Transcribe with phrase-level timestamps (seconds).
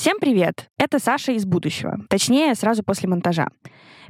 [0.00, 0.70] Всем привет!
[0.78, 3.48] Это Саша из будущего, точнее, сразу после монтажа.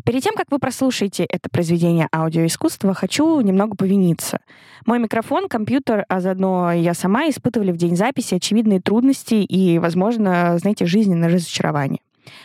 [0.04, 4.38] Перед тем, как вы прослушаете это произведение аудиоискусства, хочу немного повиниться.
[4.86, 10.56] Мой микрофон, компьютер, а заодно я сама испытывали в день записи очевидные трудности и, возможно,
[10.58, 11.98] знаете, жизненное разочарование.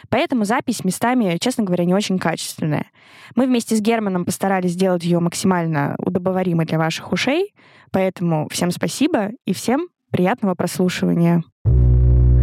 [0.09, 2.88] Поэтому запись местами, честно говоря, не очень качественная.
[3.36, 7.54] Мы вместе с Германом постарались сделать ее максимально удобоваримой для ваших ушей,
[7.91, 11.43] поэтому всем спасибо и всем приятного прослушивания.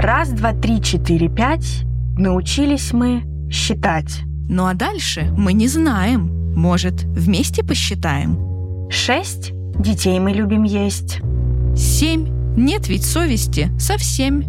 [0.02, 1.84] Раз, два, три, четыре, пять.
[2.18, 4.22] Научились мы считать.
[4.48, 6.56] Ну а дальше мы не знаем.
[6.56, 8.90] Может, вместе посчитаем?
[8.90, 9.52] Шесть.
[9.78, 11.20] Детей мы любим есть.
[11.76, 12.26] Семь.
[12.56, 14.42] Нет ведь совести совсем.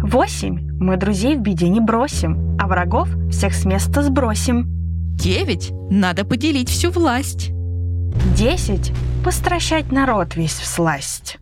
[0.00, 0.60] Восемь.
[0.78, 4.68] Мы друзей в беде не бросим, а врагов всех с места сбросим.
[5.16, 5.72] Девять.
[5.90, 7.50] Надо поделить всю власть.
[8.36, 8.92] Десять.
[9.24, 11.40] Постращать народ весь в сласть.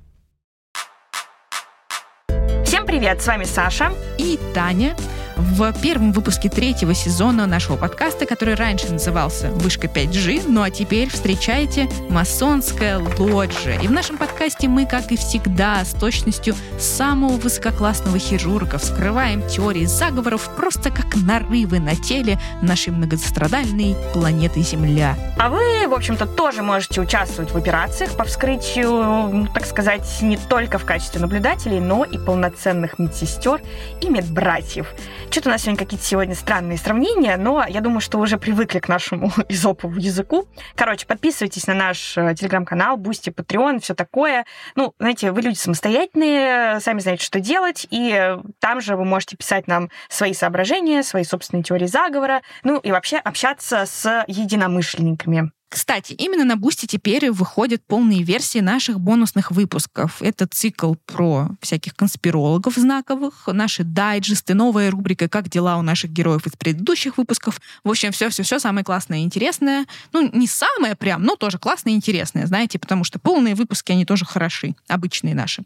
[2.92, 3.95] Привет, с вами Саша.
[4.19, 4.95] И Таня
[5.36, 11.09] в первом выпуске третьего сезона нашего подкаста, который раньше назывался «Вышка 5G», ну а теперь
[11.09, 13.80] встречайте «Масонская лоджия».
[13.80, 19.84] И в нашем подкасте мы, как и всегда, с точностью самого высококлассного хирурга вскрываем теории
[19.84, 25.16] заговоров просто как нарывы на теле нашей многострадальной планеты Земля.
[25.38, 30.79] А вы, в общем-то, тоже можете участвовать в операциях по вскрытию, так сказать, не только
[30.79, 33.60] в качестве наблюдателей, но и полноценных медсестер
[34.01, 34.88] и медбратьев.
[35.33, 38.88] Что-то у нас сегодня какие-то сегодня странные сравнения, но я думаю, что уже привыкли к
[38.88, 40.47] нашему эзопову языку.
[40.75, 44.45] Короче, подписывайтесь на наш э, телеграм-канал, Бусти, Patreon, все такое.
[44.75, 49.66] Ну, знаете, вы люди самостоятельные, сами знаете, что делать, и там же вы можете писать
[49.69, 55.51] нам свои соображения, свои собственные теории заговора, ну и вообще общаться с единомышленниками.
[55.73, 60.20] Кстати, именно на Бусти теперь выходят полные версии наших бонусных выпусков.
[60.20, 66.47] Это цикл про всяких конспирологов знаковых, наши дайджесты, новая рубрика «Как дела у наших героев
[66.47, 67.59] из предыдущих выпусков».
[67.84, 69.87] В общем, все-все-все самое классное и интересное.
[70.12, 74.04] Ну, не самое прям, но тоже классное и интересное, знаете, потому что полные выпуски, они
[74.04, 75.62] тоже хороши, обычные наши.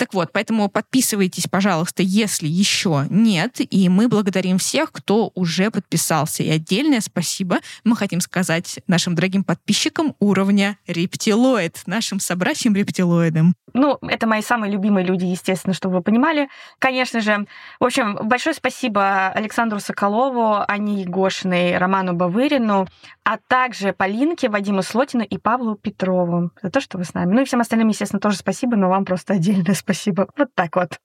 [0.00, 3.56] Так вот, поэтому подписывайтесь, пожалуйста, если еще нет.
[3.58, 6.42] И мы благодарим всех, кто уже подписался.
[6.42, 13.54] И отдельное спасибо мы хотим сказать нашим дорогим подписчикам уровня рептилоид, нашим собратьям рептилоидам.
[13.74, 16.48] Ну, это мои самые любимые люди, естественно, чтобы вы понимали.
[16.78, 17.46] Конечно же.
[17.78, 22.88] В общем, большое спасибо Александру Соколову, Ане Егошиной, Роману Бавырину,
[23.22, 27.34] а также Полинке, Вадиму Слотину и Павлу Петрову за то, что вы с нами.
[27.34, 29.89] Ну и всем остальным, естественно, тоже спасибо, но вам просто отдельное спасибо.
[30.36, 30.98] Вот так вот.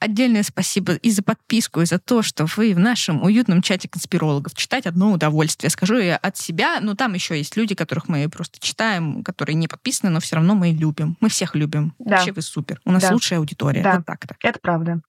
[0.00, 4.54] Отдельное спасибо и за подписку, и за то, что вы в нашем уютном чате конспирологов.
[4.54, 5.70] Читать одно удовольствие.
[5.70, 9.66] Скажу я от себя, но там еще есть люди, которых мы просто читаем, которые не
[9.66, 11.16] подписаны, но все равно мы любим.
[11.20, 11.94] Мы всех любим.
[11.98, 12.16] Да.
[12.16, 12.80] Вообще вы супер.
[12.84, 13.12] У нас да.
[13.12, 13.82] лучшая аудитория.
[13.82, 13.96] Да.
[13.96, 14.36] Вот так-то.
[14.40, 15.00] Это правда.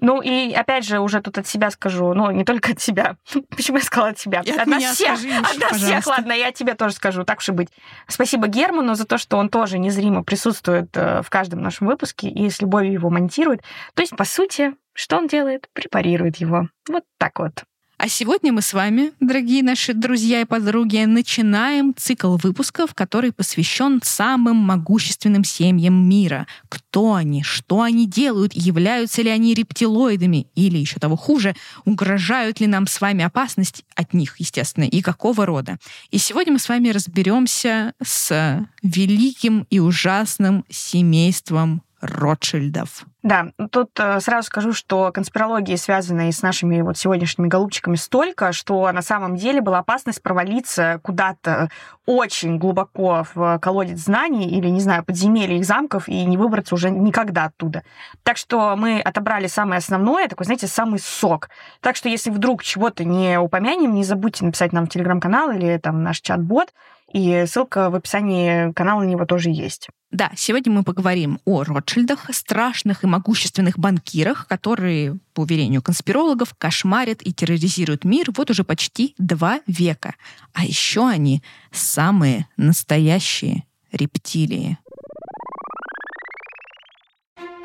[0.00, 3.16] Ну и опять же, уже тут от себя скажу, ну не только от себя.
[3.50, 4.42] Почему я сказала от себя?
[4.44, 7.38] И от, от меня всех, скажи от нас всех, ладно, я тебе тоже скажу, так
[7.38, 7.68] уж и быть.
[8.06, 12.50] Спасибо Герману за то, что он тоже незримо присутствует э, в каждом нашем выпуске и
[12.50, 13.62] с любовью его монтирует.
[13.94, 15.68] То есть, по сути, что он делает?
[15.72, 16.68] Препарирует его.
[16.88, 17.64] Вот так вот.
[17.98, 24.02] А сегодня мы с вами, дорогие наши друзья и подруги, начинаем цикл выпусков, который посвящен
[24.04, 26.46] самым могущественным семьям мира.
[26.68, 31.56] Кто они, что они делают, являются ли они рептилоидами, или еще того хуже,
[31.86, 35.78] угрожают ли нам с вами опасность от них, естественно, и какого рода.
[36.10, 43.04] И сегодня мы с вами разберемся с великим и ужасным семейством Ротшильдов.
[43.22, 48.90] Да, тут э, сразу скажу, что конспирологии, связанные с нашими вот сегодняшними голубчиками, столько, что
[48.92, 51.68] на самом деле была опасность провалиться куда-то
[52.06, 56.90] очень глубоко в колодец знаний или, не знаю, подземелье их замков и не выбраться уже
[56.90, 57.82] никогда оттуда.
[58.22, 61.50] Так что мы отобрали самое основное, такой, знаете, самый сок.
[61.80, 66.04] Так что если вдруг чего-то не упомянем, не забудьте написать нам в телеграм-канал или там
[66.04, 66.72] наш чат-бот,
[67.12, 69.88] и ссылка в описании канала на него тоже есть.
[70.16, 77.20] Да, сегодня мы поговорим о Ротшильдах, страшных и могущественных банкирах, которые, по уверению конспирологов, кошмарят
[77.20, 80.14] и терроризируют мир вот уже почти два века.
[80.54, 84.78] А еще они самые настоящие рептилии.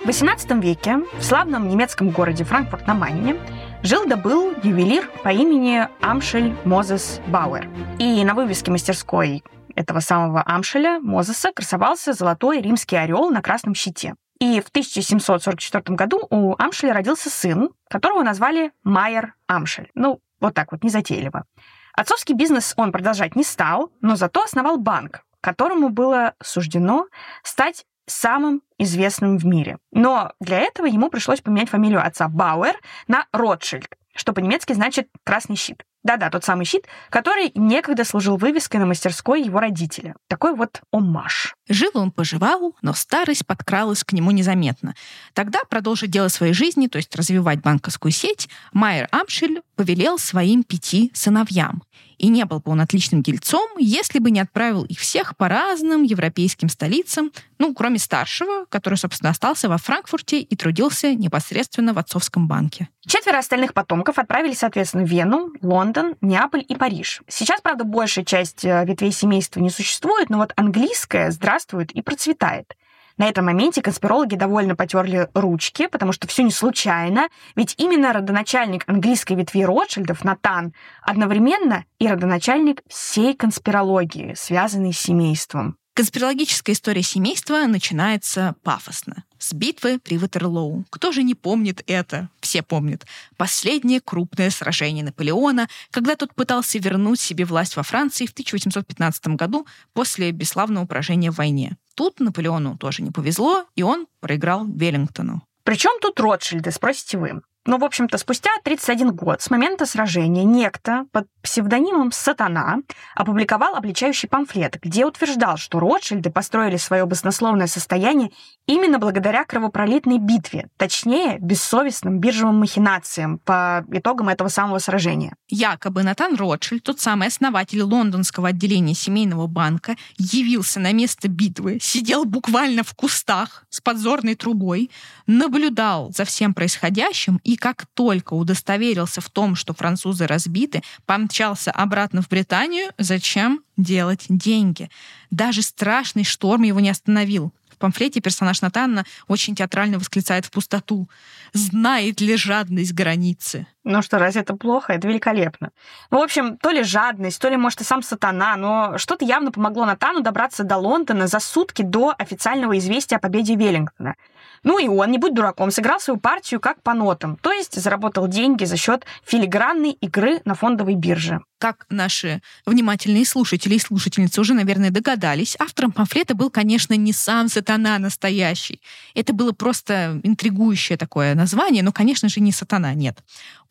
[0.03, 3.37] В XVIII веке в славном немецком городе Франкфурт на Майне
[3.81, 7.69] жил да был ювелир по имени Амшель Мозес Бауэр.
[7.97, 9.41] И на вывеске мастерской
[9.81, 14.15] этого самого Амшеля Мозеса красовался золотой римский орел на красном щите.
[14.39, 19.91] И в 1744 году у Амшеля родился сын, которого назвали Майер Амшель.
[19.93, 21.45] Ну, вот так вот, незатейливо.
[21.93, 27.07] Отцовский бизнес он продолжать не стал, но зато основал банк, которому было суждено
[27.43, 29.77] стать самым известным в мире.
[29.91, 32.75] Но для этого ему пришлось поменять фамилию отца Бауэр
[33.07, 35.83] на Ротшильд, что по-немецки значит «красный щит».
[36.03, 40.15] Да-да, тот самый щит, который некогда служил вывеской на мастерской его родителя.
[40.27, 41.56] Такой вот оммаж.
[41.69, 44.95] Жил он поживал, но старость подкралась к нему незаметно.
[45.33, 51.12] Тогда продолжить дело своей жизни, то есть развивать банковскую сеть, Майер Амшель повелел своим пяти
[51.13, 51.83] сыновьям
[52.21, 56.03] и не был бы он отличным дельцом, если бы не отправил их всех по разным
[56.03, 62.47] европейским столицам, ну, кроме старшего, который, собственно, остался во Франкфурте и трудился непосредственно в отцовском
[62.47, 62.89] банке.
[63.07, 67.23] Четверо остальных потомков отправились, соответственно, в Вену, Лондон, Неаполь и Париж.
[67.27, 72.75] Сейчас, правда, большая часть э, ветвей семейства не существует, но вот английская здравствует и процветает.
[73.17, 78.83] На этом моменте конспирологи довольно потерли ручки, потому что все не случайно, ведь именно родоначальник
[78.87, 85.77] английской ветви Ротшильдов, Натан, одновременно и родоначальник всей конспирологии, связанной с семейством.
[85.93, 89.25] Конспирологическая история семейства начинается пафосно.
[89.37, 90.85] С битвы при Ватерлоу.
[90.89, 92.29] Кто же не помнит это?
[92.39, 93.05] Все помнят.
[93.35, 99.67] Последнее крупное сражение Наполеона, когда тот пытался вернуть себе власть во Франции в 1815 году
[99.91, 101.75] после бесславного поражения в войне.
[101.95, 105.41] Тут Наполеону тоже не повезло, и он проиграл Веллингтону.
[105.63, 107.41] Причем тут Ротшильды, спросите вы?
[107.67, 112.79] Ну, в общем-то, спустя 31 год с момента сражения некто под псевдонимом «Сатана»
[113.15, 118.31] опубликовал обличающий памфлет, где утверждал, что Ротшильды построили свое баснословное состояние
[118.65, 125.35] именно благодаря кровопролитной битве, точнее, бессовестным биржевым махинациям по итогам этого самого сражения.
[125.47, 132.25] Якобы Натан Ротшильд, тот самый основатель лондонского отделения семейного банка, явился на место битвы, сидел
[132.25, 134.89] буквально в кустах с подзорной трубой,
[135.27, 142.21] наблюдал за всем происходящим и как только удостоверился в том, что французы разбиты, помчался обратно
[142.21, 142.92] в Британию.
[142.98, 144.89] Зачем делать деньги?
[145.30, 147.53] Даже страшный шторм его не остановил.
[147.81, 151.09] Памфлете персонаж Натанна очень театрально восклицает в пустоту.
[151.53, 154.93] «Знает ли жадность границы?» Ну что, разве это плохо?
[154.93, 155.71] Это великолепно.
[156.11, 159.51] Ну, в общем, то ли жадность, то ли, может, и сам сатана, но что-то явно
[159.51, 164.15] помогло Натану добраться до Лондона за сутки до официального известия о победе Веллингтона.
[164.63, 168.27] Ну и он, не будь дураком, сыграл свою партию как по нотам, то есть заработал
[168.27, 171.41] деньги за счет филигранной игры на фондовой бирже.
[171.61, 177.49] Как наши внимательные слушатели и слушательницы уже, наверное, догадались, автором памфлета был, конечно, не сам
[177.49, 178.81] сатана настоящий.
[179.13, 183.19] Это было просто интригующее такое название, но, конечно же, не сатана, нет.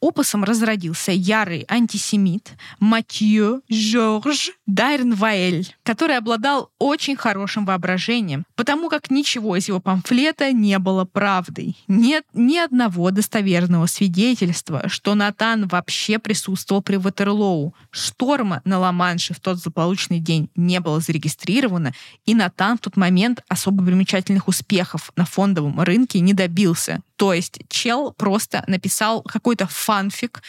[0.01, 9.57] Опусом разродился ярый антисемит Матье Жорж Дайрнваэль, который обладал очень хорошим воображением, потому как ничего
[9.57, 11.77] из его памфлета не было правдой.
[11.87, 17.75] Нет ни одного достоверного свидетельства, что Натан вообще присутствовал при Ватерлоу.
[17.91, 21.93] Шторма на Ла-Манше в тот злополучный день не было зарегистрировано,
[22.25, 27.03] и Натан в тот момент особо примечательных успехов на фондовом рынке не добился.
[27.17, 30.41] То есть чел просто написал какой-то фанфик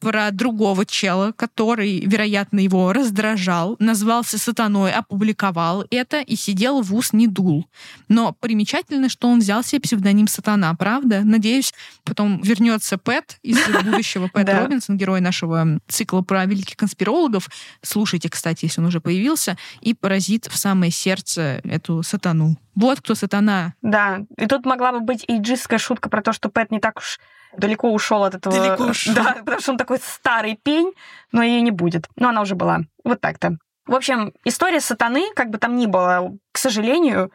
[0.00, 7.12] про другого чела, который, вероятно, его раздражал, назвался сатаной, опубликовал это и сидел в ус
[7.12, 7.66] не дул.
[8.08, 11.22] Но примечательно, что он взял себе псевдоним сатана, правда?
[11.24, 11.72] Надеюсь,
[12.04, 17.48] потом вернется Пэт из будущего Пэт Робинсон, герой нашего цикла про великих конспирологов.
[17.82, 22.56] Слушайте, кстати, если он уже появился, и поразит в самое сердце эту сатану.
[22.74, 23.74] Вот кто сатана.
[23.82, 27.18] Да, и тут могла бы быть иджистская шутка про то, что Пэт не так уж
[27.56, 28.54] далеко ушел от этого.
[28.54, 29.14] Далеко ушел.
[29.14, 30.92] Да, потому что он такой старый пень,
[31.32, 32.08] но ее не будет.
[32.16, 32.80] Но она уже была.
[33.04, 33.58] Вот так-то.
[33.86, 37.30] В общем, история сатаны, как бы там ни было, к сожалению,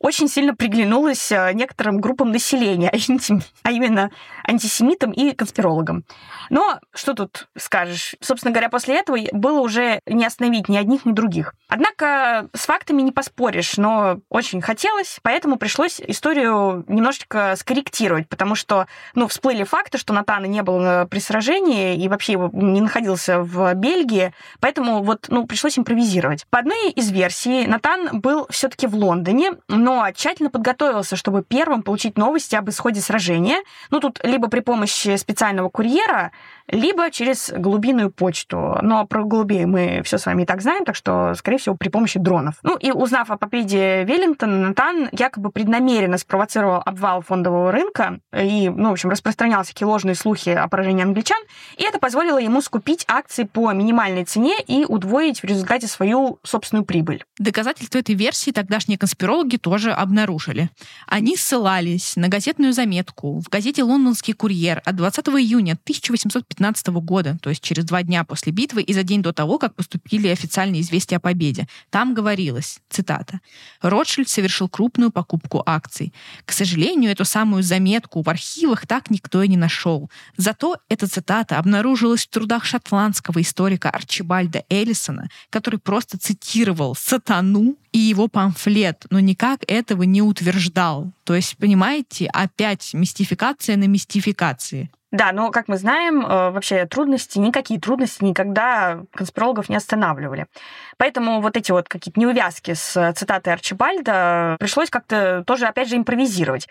[0.00, 2.92] очень сильно приглянулась э, некоторым группам населения,
[3.62, 4.10] а именно
[4.46, 6.04] антисемитам и конспирологам.
[6.50, 8.14] Но что тут скажешь?
[8.20, 11.54] Собственно говоря, после этого было уже не остановить ни одних, ни других.
[11.68, 18.86] Однако с фактами не поспоришь, но очень хотелось, поэтому пришлось историю немножечко скорректировать, потому что,
[19.14, 23.72] ну, всплыли факты, что Натана не было при сражении и вообще его не находился в
[23.74, 26.46] Бельгии, поэтому вот, ну, пришлось импровизировать.
[26.50, 31.82] По одной из версий, Натан был все таки в Лондоне, но тщательно подготовился, чтобы первым
[31.82, 33.58] получить новости об исходе сражения.
[33.90, 36.32] Ну, тут либо при помощи специального курьера,
[36.68, 38.78] либо через голубиную почту.
[38.82, 41.88] Но про голубей мы все с вами и так знаем, так что, скорее всего, при
[41.88, 42.54] помощи дронов.
[42.62, 48.90] Ну и узнав о победе Веллингтона, Натан якобы преднамеренно спровоцировал обвал фондового рынка и, ну,
[48.90, 51.38] в общем, распространял всякие ложные слухи о поражении англичан,
[51.76, 56.84] и это позволило ему скупить акции по минимальной цене и удвоить в результате свою собственную
[56.84, 57.24] прибыль.
[57.38, 60.70] Доказательство этой версии тогдашние конспирологи тоже обнаружили.
[61.06, 67.50] Они ссылались на газетную заметку в газете «Лондонский курьер» от 20 июня 1815 года, то
[67.50, 71.18] есть через два дня после битвы и за день до того, как поступили официальные известия
[71.18, 71.68] о победе.
[71.90, 73.40] Там говорилось, цитата,
[73.82, 76.14] «Ротшильд совершил крупную покупку акций.
[76.44, 80.10] К сожалению, эту самую заметку в архивах так никто и не нашел.
[80.36, 87.98] Зато эта цитата обнаружилась в трудах шотландского историка Арчибальда Эллисона, который просто цитировал «сатану» и
[87.98, 91.12] его памфлет, но никак этого не утверждал.
[91.24, 94.90] То есть, понимаете, опять мистификация на мистификации.
[95.14, 100.46] Да, но, как мы знаем, э, вообще трудности, никакие трудности никогда конспирологов не останавливали.
[100.96, 106.66] Поэтому вот эти вот какие-то неувязки с цитатой Арчибальда пришлось как-то тоже, опять же, импровизировать.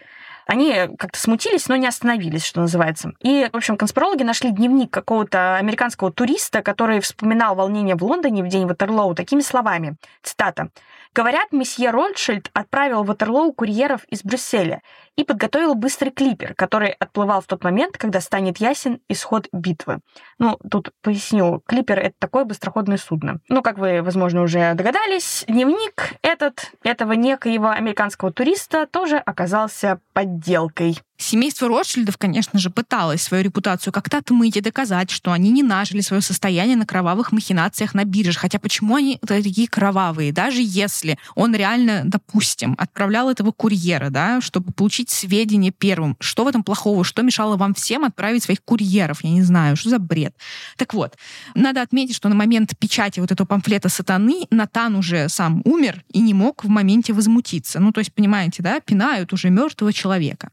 [0.45, 3.13] Они как-то смутились, но не остановились, что называется.
[3.21, 8.49] И, в общем, конспирологи нашли дневник какого-то американского туриста, который вспоминал волнение в Лондоне в
[8.49, 9.95] день Ватерлоу такими словами.
[10.21, 10.67] Цитата.
[11.15, 14.81] Говорят, месье Ротшильд отправил в Ватерлоу курьеров из Брюсселя
[15.15, 19.99] и подготовил быстрый клипер, который отплывал в тот момент, когда станет ясен исход битвы.
[20.39, 23.37] Ну, тут поясню, клипер— это такое быстроходное судно.
[23.47, 30.97] Ну, как вы, возможно, уже догадались, дневник этот, этого некоего американского туриста тоже оказался подделкой.
[31.23, 36.01] Семейство Ротшильдов, конечно же, пыталось свою репутацию как-то отмыть и доказать, что они не нажили
[36.01, 38.37] свое состояние на кровавых махинациях на бирже.
[38.37, 40.33] Хотя почему они такие кровавые?
[40.33, 46.47] Даже если он реально, допустим, отправлял этого курьера, да, чтобы получить сведения первым, что в
[46.47, 49.23] этом плохого, что мешало вам всем отправить своих курьеров?
[49.23, 50.35] Я не знаю, что за бред.
[50.75, 51.15] Так вот,
[51.55, 56.19] надо отметить, что на момент печати вот этого памфлета сатаны Натан уже сам умер и
[56.19, 57.79] не мог в моменте возмутиться.
[57.79, 60.49] Ну, то есть, понимаете, да, пинают уже мертвого человека.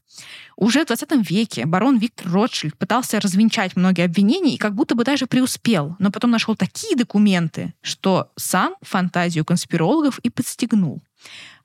[0.61, 5.03] Уже в 20 веке барон Виктор Ротшильд пытался развенчать многие обвинения и как будто бы
[5.03, 11.01] даже преуспел, но потом нашел такие документы, что сам фантазию конспирологов и подстегнул.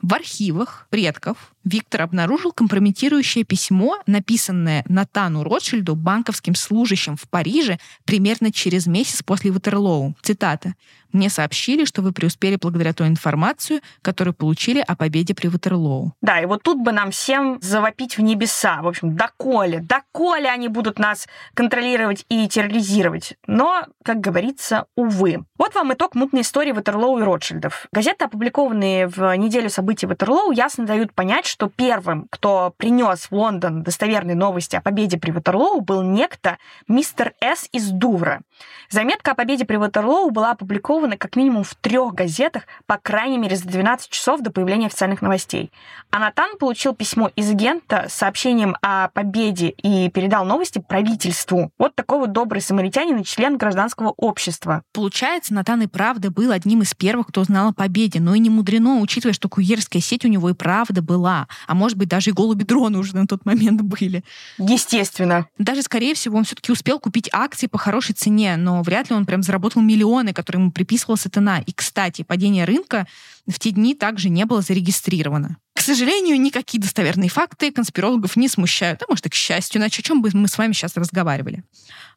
[0.08, 8.52] В архивах предков Виктор обнаружил компрометирующее письмо, написанное Натану Ротшильду, банковским служащим в Париже, примерно
[8.52, 10.14] через месяц после Ватерлоу.
[10.22, 10.74] Цитата.
[11.16, 16.12] Мне сообщили, что вы преуспели благодаря той информацию, которую получили о победе при Ватерлоу.
[16.20, 18.82] Да, и вот тут бы нам всем завопить в небеса.
[18.82, 23.36] В общем, доколе, доколе они будут нас контролировать и терроризировать.
[23.46, 25.44] Но, как говорится, увы.
[25.56, 27.86] Вот вам итог мутной истории Ватерлоу и Ротшильдов.
[27.92, 33.82] Газеты, опубликованные в неделю событий Ватерлоу, ясно дают понять, что первым, кто принес в Лондон
[33.82, 38.42] достоверные новости о победе при Ватерлоу, был некто мистер С из Дувра.
[38.90, 43.56] Заметка о победе при Ватерлоу была опубликована как минимум в трех газетах, по крайней мере,
[43.56, 45.72] за 12 часов до появления официальных новостей.
[46.10, 51.70] А Натан получил письмо из агента с сообщением о победе и передал новости правительству.
[51.78, 54.82] Вот такой вот добрый самаритянин и член гражданского общества.
[54.92, 58.20] Получается, Натан и правда был одним из первых, кто узнал о победе.
[58.20, 61.48] Но и не мудрено, учитывая, что курьерская сеть у него и правда была.
[61.66, 64.24] А может быть, даже и голуби-дроны уже на тот момент были.
[64.58, 65.46] Естественно.
[65.58, 69.26] Даже, скорее всего, он все-таки успел купить акции по хорошей цене, но вряд ли он
[69.26, 71.58] прям заработал миллионы, которые ему приписывала сатана.
[71.58, 73.06] И, кстати, падение рынка
[73.46, 75.58] в те дни также не было зарегистрировано.
[75.74, 80.02] К сожалению, никакие достоверные факты конспирологов не смущают, а может и к счастью, иначе о
[80.02, 81.64] чем бы мы с вами сейчас разговаривали.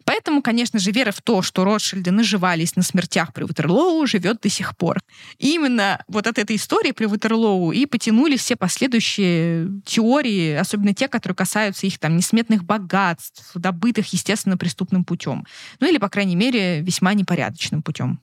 [0.05, 4.50] Поэтому, конечно же, вера в то, что Ротшильды наживались на смертях при Ватерлоу, живет до
[4.50, 5.00] сих пор.
[5.38, 11.07] И именно вот от этой истории при Ватерлоу и потянули все последующие теории, особенно те,
[11.07, 15.45] которые касаются их там несметных богатств, добытых, естественно, преступным путем.
[15.79, 18.21] Ну или, по крайней мере, весьма непорядочным путем.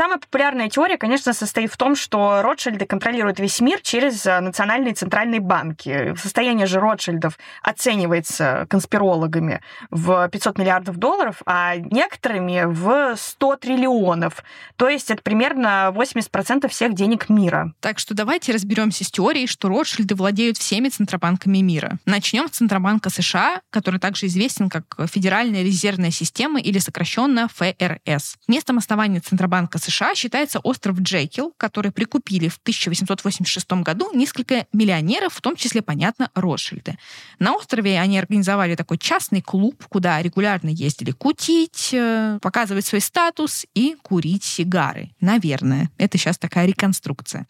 [0.00, 4.94] Самая популярная теория, конечно, состоит в том, что Ротшильды контролируют весь мир через э, национальные
[4.94, 6.14] центральные банки.
[6.16, 14.42] Состояние же Ротшильдов оценивается конспирологами в 500 миллиардов долларов, а некоторыми в 100 триллионов.
[14.76, 17.74] То есть это примерно 80% всех денег мира.
[17.80, 21.98] Так что давайте разберемся с теорией, что Ротшильды владеют всеми центробанками мира.
[22.06, 28.38] Начнем с Центробанка США, который также известен как Федеральная резервная система или сокращенно ФРС.
[28.48, 35.34] Местом основания Центробанка США США считается остров Джекил, который прикупили в 1886 году несколько миллионеров,
[35.34, 36.96] в том числе, понятно, Ротшильды.
[37.38, 43.66] На острове они организовали такой частный клуб, куда регулярно ездили кутить, э, показывать свой статус
[43.74, 45.10] и курить сигары.
[45.20, 45.90] Наверное.
[45.98, 47.46] Это сейчас такая реконструкция.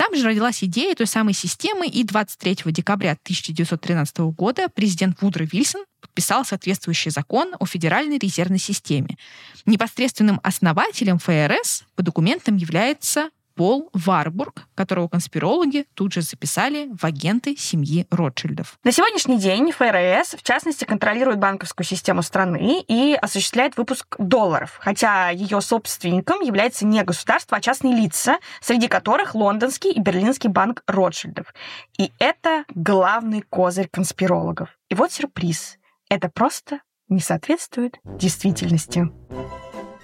[0.00, 5.84] Там же родилась идея той самой системы, и 23 декабря 1913 года президент Вудро Вильсон
[6.00, 9.18] подписал соответствующий закон о Федеральной резервной системе.
[9.66, 17.56] Непосредственным основателем ФРС по документам является Пол Варбург, которого конспирологи тут же записали в агенты
[17.56, 18.78] семьи Ротшильдов.
[18.84, 25.30] На сегодняшний день ФРС, в частности, контролирует банковскую систему страны и осуществляет выпуск долларов, хотя
[25.30, 31.54] ее собственником является не государство, а частные лица, среди которых лондонский и берлинский банк Ротшильдов.
[31.98, 34.70] И это главный козырь конспирологов.
[34.88, 35.78] И вот сюрприз.
[36.08, 39.10] Это просто не соответствует действительности.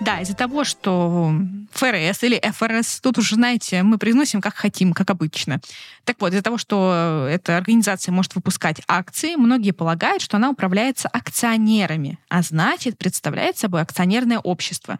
[0.00, 1.32] Да, из-за того, что
[1.72, 5.60] ФРС или ФРС, тут уже, знаете, мы произносим как хотим, как обычно.
[6.04, 11.08] Так вот, из-за того, что эта организация может выпускать акции, многие полагают, что она управляется
[11.08, 14.98] акционерами, а значит, представляет собой акционерное общество.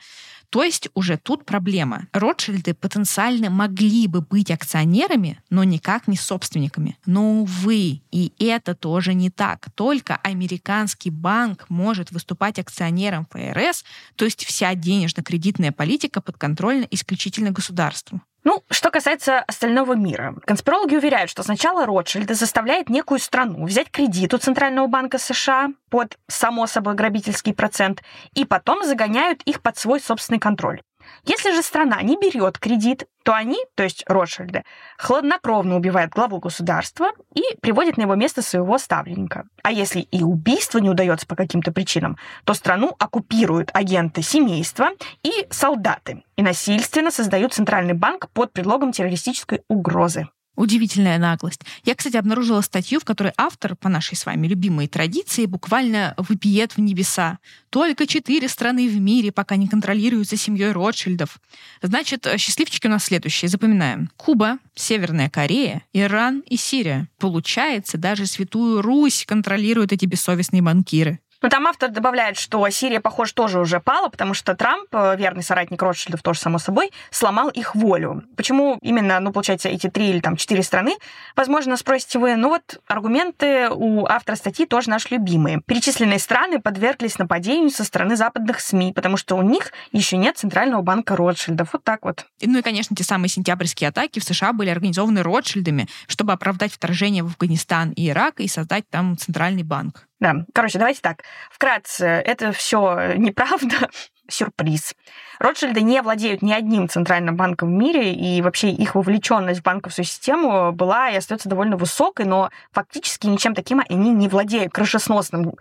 [0.51, 2.07] То есть уже тут проблема.
[2.13, 6.97] Ротшильды потенциально могли бы быть акционерами, но никак не собственниками.
[7.07, 9.69] Но, увы, и это тоже не так.
[9.75, 13.85] Только американский банк может выступать акционером ФРС,
[14.17, 18.21] то есть вся денежно-кредитная политика подконтрольна исключительно государству.
[18.47, 20.37] Ну, что касается остального мира.
[20.45, 26.17] Конспирологи уверяют, что сначала Ротшильды заставляет некую страну взять кредит у Центрального банка США под,
[26.29, 30.81] само собой, грабительский процент, и потом загоняют их под свой собственный контроль.
[31.25, 34.65] Если же страна не берет кредит, то они, то есть Ротшильды,
[34.99, 39.47] хладнокровно убивают главу государства и приводят на его место своего ставленника.
[39.63, 44.91] А если и убийство не удается по каким-то причинам, то страну оккупируют агенты семейства
[45.23, 50.29] и солдаты и насильственно создают центральный банк под предлогом террористической угрозы.
[50.57, 51.61] Удивительная наглость.
[51.85, 56.73] Я, кстати, обнаружила статью, в которой автор, по нашей с вами любимой традиции, буквально выпиет
[56.73, 57.39] в небеса.
[57.71, 61.39] Только четыре страны в мире пока не контролируются семьей Ротшильдов.
[61.83, 63.51] Значит, счастливчики у нас следующие.
[63.51, 64.11] Запоминаем.
[64.17, 67.09] Куба, Северная Корея, Иран и Сирия.
[67.19, 71.21] Получается, даже Святую Русь контролируют эти бессовестные банкиры.
[71.43, 75.43] Но там автор добавляет, что Сирия, похоже, тоже уже пала, потому что Трамп, э, верный
[75.43, 78.25] соратник Ротшильдов, тоже само собой, сломал их волю.
[78.37, 80.97] Почему именно, ну, получается, эти три или там четыре страны?
[81.35, 85.61] Возможно, спросите вы, ну вот аргументы у автора статьи тоже наши любимые.
[85.67, 90.83] Перечисленные страны подверглись нападению со стороны западных СМИ, потому что у них еще нет Центрального
[90.83, 91.73] банка Ротшильдов.
[91.73, 92.27] Вот так вот.
[92.43, 97.23] Ну и, конечно, те самые сентябрьские атаки в США были организованы Ротшильдами, чтобы оправдать вторжение
[97.23, 100.06] в Афганистан и Ирак и создать там Центральный банк.
[100.21, 101.25] Да, короче, давайте так.
[101.51, 103.91] Вкратце, это все неправда,
[104.29, 104.95] сюрприз.
[105.39, 110.05] Ротшильды не владеют ни одним центральным банком в мире, и вообще их вовлеченность в банковскую
[110.05, 115.55] систему была и остается довольно высокой, но фактически ничем таким они не владеют крышесносным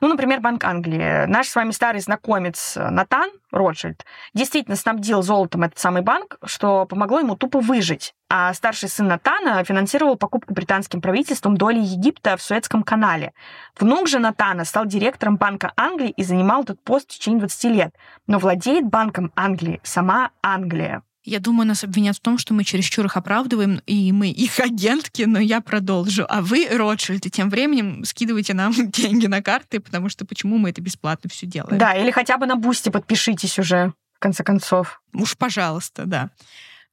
[0.00, 1.26] ну, например, Банк Англии.
[1.26, 4.04] Наш с вами старый знакомец Натан Ротшильд
[4.34, 8.14] действительно снабдил золотом этот самый банк, что помогло ему тупо выжить.
[8.30, 13.32] А старший сын Натана финансировал покупку британским правительством доли Египта в Суэцком канале.
[13.78, 17.94] Внук же Натана стал директором Банка Англии и занимал этот пост в течение 20 лет.
[18.26, 21.02] Но владеет Банком Англии сама Англия.
[21.24, 25.22] Я думаю, нас обвинят в том, что мы чересчур их оправдываем, и мы их агентки,
[25.22, 26.24] но я продолжу.
[26.28, 30.80] А вы, Ротшильды, тем временем скидывайте нам деньги на карты, потому что почему мы это
[30.80, 31.78] бесплатно все делаем?
[31.78, 35.02] Да, или хотя бы на Бусти подпишитесь уже, в конце концов.
[35.12, 36.30] Уж пожалуйста, да.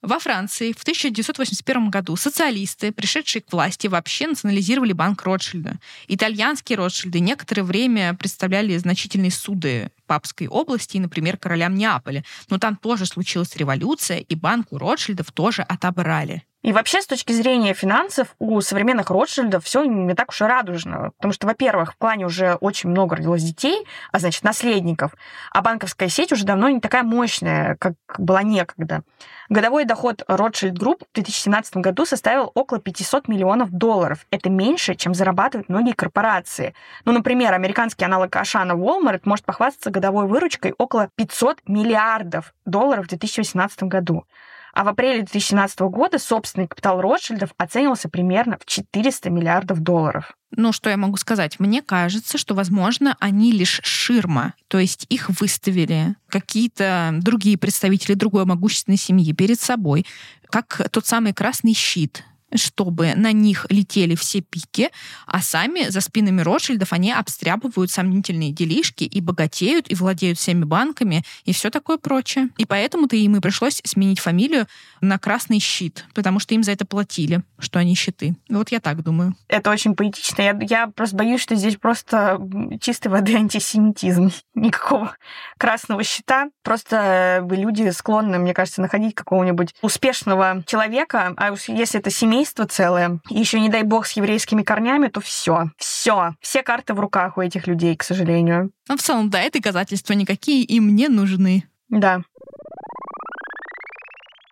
[0.02, 5.80] Во Франции в 1981 году социалисты, пришедшие к власти, вообще национализировали банк Ротшильда.
[6.08, 12.24] Итальянские Ротшильды некоторое время представляли значительные ссуды Папской области, например, королям Неаполя.
[12.50, 16.44] Но там тоже случилась революция, и банк у Ротшильдов тоже отобрали.
[16.66, 21.12] И вообще, с точки зрения финансов, у современных Ротшильдов все не так уж и радужно.
[21.18, 25.12] Потому что, во-первых, в клане уже очень много родилось детей, а значит, наследников.
[25.52, 29.04] А банковская сеть уже давно не такая мощная, как была некогда.
[29.48, 34.26] Годовой доход Rothschild Group в 2017 году составил около 500 миллионов долларов.
[34.32, 36.74] Это меньше, чем зарабатывают многие корпорации.
[37.06, 43.10] Ну, например, американский аналог Ашана Walmart может похвастаться годовой выручкой около 500 миллиардов долларов в
[43.10, 44.26] 2018 году.
[44.76, 50.36] А в апреле 2017 года собственный капитал Ротшильдов оценивался примерно в 400 миллиардов долларов.
[50.52, 51.62] Ну, что я могу сказать?
[51.62, 58.44] Мне кажется, что, возможно, они лишь ширма, то есть их выставили какие-то другие представители другой
[58.44, 60.06] могущественной семьи перед собой,
[60.50, 64.90] как тот самый красный щит, чтобы на них летели все пики,
[65.26, 71.24] а сами за спинами Ротшильдов они обстряпывают сомнительные делишки и богатеют, и владеют всеми банками,
[71.44, 72.50] и все такое прочее.
[72.58, 74.68] И поэтому-то им и пришлось сменить фамилию
[75.02, 78.36] на Красный Щит, потому что им за это платили, что они щиты.
[78.50, 79.36] Вот я так думаю.
[79.48, 80.42] Это очень поэтично.
[80.42, 82.40] Я, я просто боюсь, что здесь просто
[82.82, 84.32] чистой воды антисемитизм.
[84.56, 85.16] Никакого
[85.58, 86.50] красного щита.
[86.64, 93.22] Просто люди склонны, мне кажется, находить какого-нибудь успешного человека, а если это семейство, семейство целое,
[93.30, 97.42] еще не дай бог с еврейскими корнями, то все, все, все карты в руках у
[97.42, 98.72] этих людей, к сожалению.
[98.90, 101.64] Ну, в целом, да, это доказательства никакие им не нужны.
[101.88, 102.24] Да.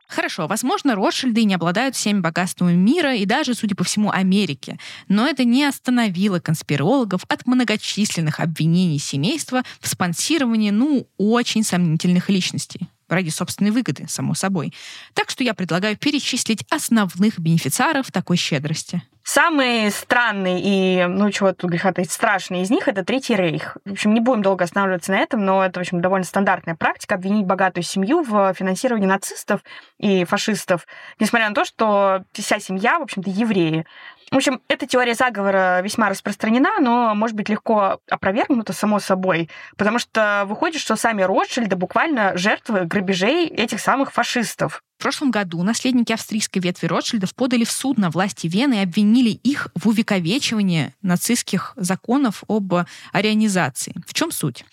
[0.08, 4.80] Хорошо, возможно, Ротшильды не обладают всеми богатствами мира и даже, судя по всему, Америки.
[5.10, 12.88] Но это не остановило конспирологов от многочисленных обвинений семейства в спонсировании, ну, очень сомнительных личностей
[13.10, 14.74] ради собственной выгоды, само собой.
[15.14, 19.02] Так что я предлагаю перечислить основных бенефициаров такой щедрости.
[19.26, 23.78] Самый странный и, ну, чего тут греха таить, страшный из них— это Третий Рейх.
[23.86, 27.16] В общем, не будем долго останавливаться на этом, но это, в общем, довольно стандартная практика
[27.16, 29.62] обвинить богатую семью в финансировании нацистов
[29.98, 30.86] и фашистов,
[31.20, 33.86] несмотря на то, что вся семья, в общем-то, евреи.
[34.34, 40.00] В общем, эта теория заговора весьма распространена, но может быть легко опровергнута само собой, потому
[40.00, 44.82] что выходит, что сами Ротшильды буквально жертвы грабежей этих самых фашистов.
[44.98, 49.30] В прошлом году наследники австрийской ветви Ротшильдов подали в суд на власти Вены и обвинили
[49.30, 52.74] их в увековечивании нацистских законов об
[53.12, 53.94] арианизации.
[54.08, 54.66] В чем суть?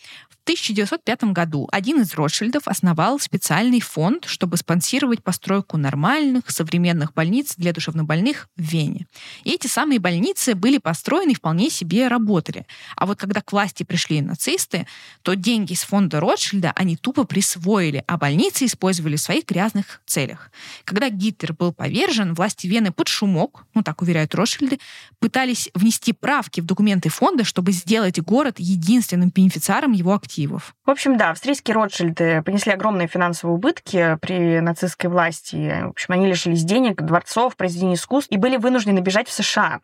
[0.51, 7.73] 1905 году один из Ротшильдов основал специальный фонд, чтобы спонсировать постройку нормальных современных больниц для
[7.73, 9.07] душевнобольных в Вене.
[9.45, 12.67] И эти самые больницы были построены и вполне себе работали.
[12.97, 14.89] А вот когда к власти пришли нацисты,
[15.23, 20.51] то деньги из фонда Ротшильда они тупо присвоили, а больницы использовали в своих грязных целях.
[20.85, 24.81] Когда Гитлер был повержен, власти Вены под шумок, ну так уверяют Ротшильды,
[25.21, 30.75] пытались внести правки в документы фонда, чтобы сделать город единственным бенефициаром его активов мотивов.
[30.85, 35.83] В общем, да, австрийские Ротшильды понесли огромные финансовые убытки при нацистской власти.
[35.85, 39.81] В общем, они лишились денег, дворцов, произведений искусств и были вынуждены бежать в США.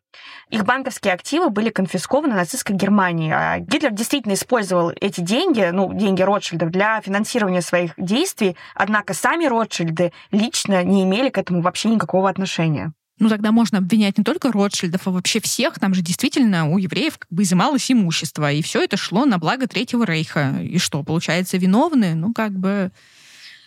[0.51, 3.33] Их банковские активы были конфискованы нацистской Германии.
[3.33, 9.47] А Гитлер действительно использовал эти деньги, ну, деньги Ротшильдов, для финансирования своих действий, однако сами
[9.47, 14.53] Ротшильды лично не имели к этому вообще никакого отношения ну тогда можно обвинять не только
[14.53, 15.79] Ротшильдов, а вообще всех.
[15.79, 19.67] Там же действительно у евреев как бы изымалось имущество, и все это шло на благо
[19.67, 20.61] Третьего Рейха.
[20.63, 22.15] И что, получается, виновны?
[22.15, 22.93] Ну, как бы...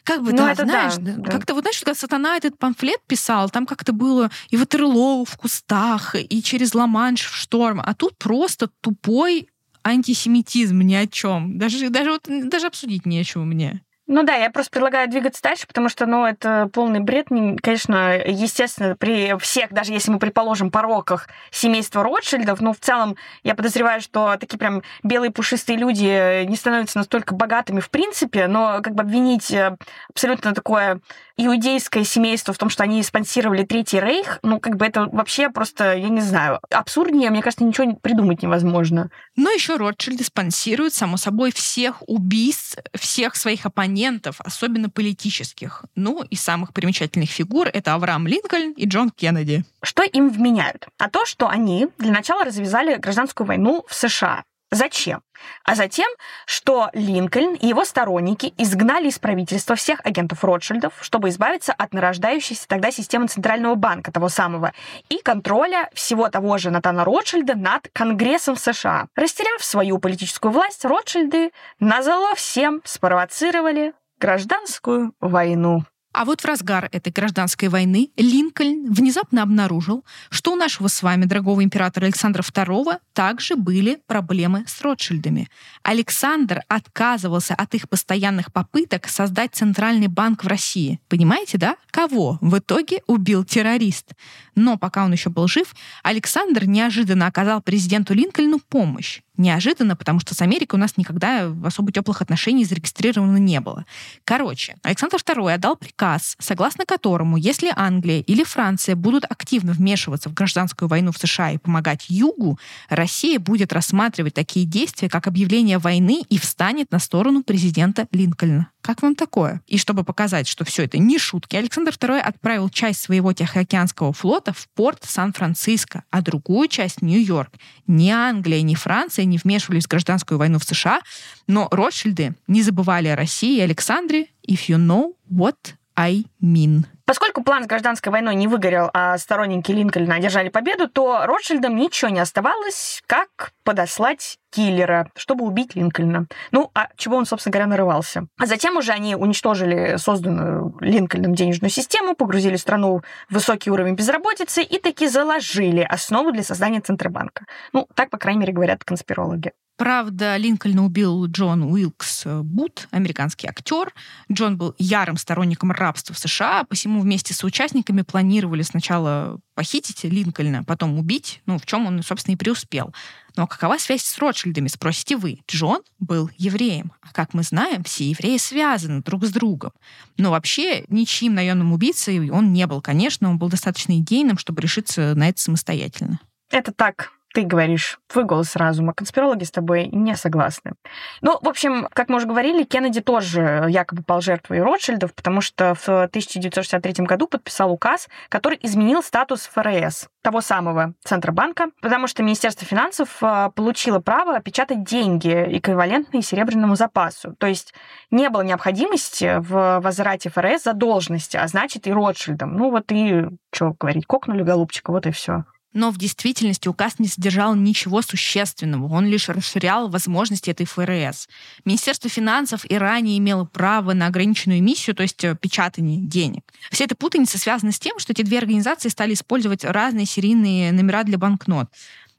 [0.03, 1.31] Как бы, ну, да, это знаешь, да, да.
[1.31, 6.15] как-то вот, знаешь, когда Сатана этот памфлет писал, там как-то было и Ватерлоу в кустах,
[6.15, 9.49] и через Ла-Манш в шторм, а тут просто тупой
[9.83, 11.57] антисемитизм ни о чем.
[11.59, 13.81] Даже, даже, вот, даже обсудить не о чем мне.
[14.11, 17.27] Ну да, я просто предлагаю двигаться дальше, потому что, ну, это полный бред.
[17.61, 23.53] Конечно, естественно, при всех, даже если мы предположим пороках семейства Ротшильдов, ну, в целом, я
[23.53, 28.95] подозреваю, что такие прям белые пушистые люди не становятся настолько богатыми в принципе, но как
[28.95, 29.77] бы обвинить э,
[30.09, 31.01] абсолютно такое
[31.37, 35.93] иудейское семейство в том, что они спонсировали Третий Рейх, ну, как бы это вообще просто,
[35.95, 39.09] я не знаю, абсурднее, мне кажется, ничего придумать невозможно.
[39.35, 43.98] Но еще Ротшильды спонсируют, само собой, всех убийств, всех своих оппонентов,
[44.39, 45.85] особенно политических.
[45.95, 49.65] Ну, и самых примечательных фигур— это Авраам Линкольн и Джон Кеннеди.
[49.81, 50.87] Что им вменяют?
[50.97, 54.43] А то, что они для начала развязали гражданскую войну в США.
[54.71, 55.21] Зачем?
[55.63, 56.07] А затем,
[56.45, 62.67] что Линкольн и его сторонники изгнали из правительства всех агентов Ротшильдов, чтобы избавиться от нарождающейся
[62.67, 64.73] тогда системы Центрального банка, того самого,
[65.09, 69.07] и контроля всего того же Натана Ротшильда над Конгрессом США.
[69.15, 75.83] Растеряв свою политическую власть, Ротшильды назло всем спровоцировали гражданскую войну.
[76.19, 81.23] А вот в разгар этой гражданской войны Линкольн внезапно обнаружил, что у нашего с вами
[81.23, 85.47] дорогого императора Александра II также были проблемы с Ротшильдами.
[85.81, 90.99] Александр отказывался от их постоянных попыток создать центральный банк в России.
[91.07, 91.77] Понимаете, да?
[91.89, 94.11] Кого в итоге убил террорист?
[94.55, 100.35] Но пока он еще был жив, Александр неожиданно оказал президенту Линкольну помощь неожиданно, потому что
[100.35, 103.85] с Америкой у нас никогда особо теплых отношений зарегистрировано не было.
[104.23, 110.33] Короче, Александр II отдал приказ, согласно которому, если Англия или Франция будут активно вмешиваться в
[110.33, 116.23] гражданскую войну в США и помогать Югу, Россия будет рассматривать такие действия как объявление войны
[116.29, 118.69] и встанет на сторону президента Линкольна.
[118.81, 119.61] Как вам такое?
[119.67, 124.53] И чтобы показать, что все это не шутки, Александр II отправил часть своего Тихоокеанского флота
[124.53, 127.53] в порт Сан-Франциско, а другую часть— Нью-Йорк.
[127.87, 131.01] Ни Англия, ни Франция не вмешивались в гражданскую войну в США,
[131.47, 134.27] но Ротшильды не забывали о России и Александре.
[134.47, 135.57] If you know what
[135.95, 136.85] I mean.
[137.09, 142.11] Поскольку план с гражданской войной не выгорел, а сторонники Линкольна одержали победу, то Ротшильдам ничего
[142.11, 146.27] не оставалось, как подослать киллера, чтобы убить Линкольна.
[146.51, 148.27] Ну, а чего он, собственно говоря, нарывался?
[148.37, 154.61] А затем уже они уничтожили созданную Линкольном денежную систему, погрузили страну в высокий уровень безработицы
[154.61, 157.45] и таки заложили основу для создания Центробанка.
[157.73, 159.53] Ну, так, по крайней мере, говорят конспирологи.
[159.79, 163.93] Правда, Линкольна убил Джон Уилкс Бут, американский актер.
[164.29, 170.65] Джон был ярым сторонником рабства в США, посему вместе с участниками планировали сначала похитить Линкольна,
[170.65, 172.93] потом убить, ну, в чем он, собственно, и преуспел.
[173.37, 175.39] Но какова связь с Ротшильдами, спросите вы?
[175.49, 176.91] Джон был евреем.
[176.99, 179.71] А как мы знаем, все евреи связаны друг с другом.
[180.17, 185.15] Но вообще ничьим наемным убийцей он не был, конечно, он был достаточно идейным, чтобы решиться
[185.15, 186.19] на это самостоятельно.
[186.51, 188.93] Это так, ты говоришь, твой голос разума.
[188.93, 190.73] Конспирологи с тобой не согласны.
[191.21, 195.75] Ну, в общем, как мы уже говорили, Кеннеди тоже якобы пал жертвой Ротшильдов, потому что
[195.75, 202.67] в 1963 году подписал указ, который изменил статус ФРС, того самого Центробанка, потому что Министерство
[202.67, 207.35] финансов а, получило право печатать деньги, эквивалентные серебряному запасу.
[207.37, 207.73] То есть
[208.11, 212.55] не было необходимости в возврате ФРС задолженности, а значит и Ротшильдам.
[212.55, 215.45] Ну вот и, что говорить, кокнули голубчика, вот и все.
[215.73, 221.29] Но в действительности указ не содержал ничего существенного, он лишь расширял возможности этой ФРС.
[221.63, 226.41] Министерство финансов и ранее имело право на ограниченную эмиссию, то есть э, печатание денег.
[226.71, 231.03] Вся эта путаница связана с тем, что эти две организации стали использовать разные серийные номера
[231.03, 231.69] для банкнот.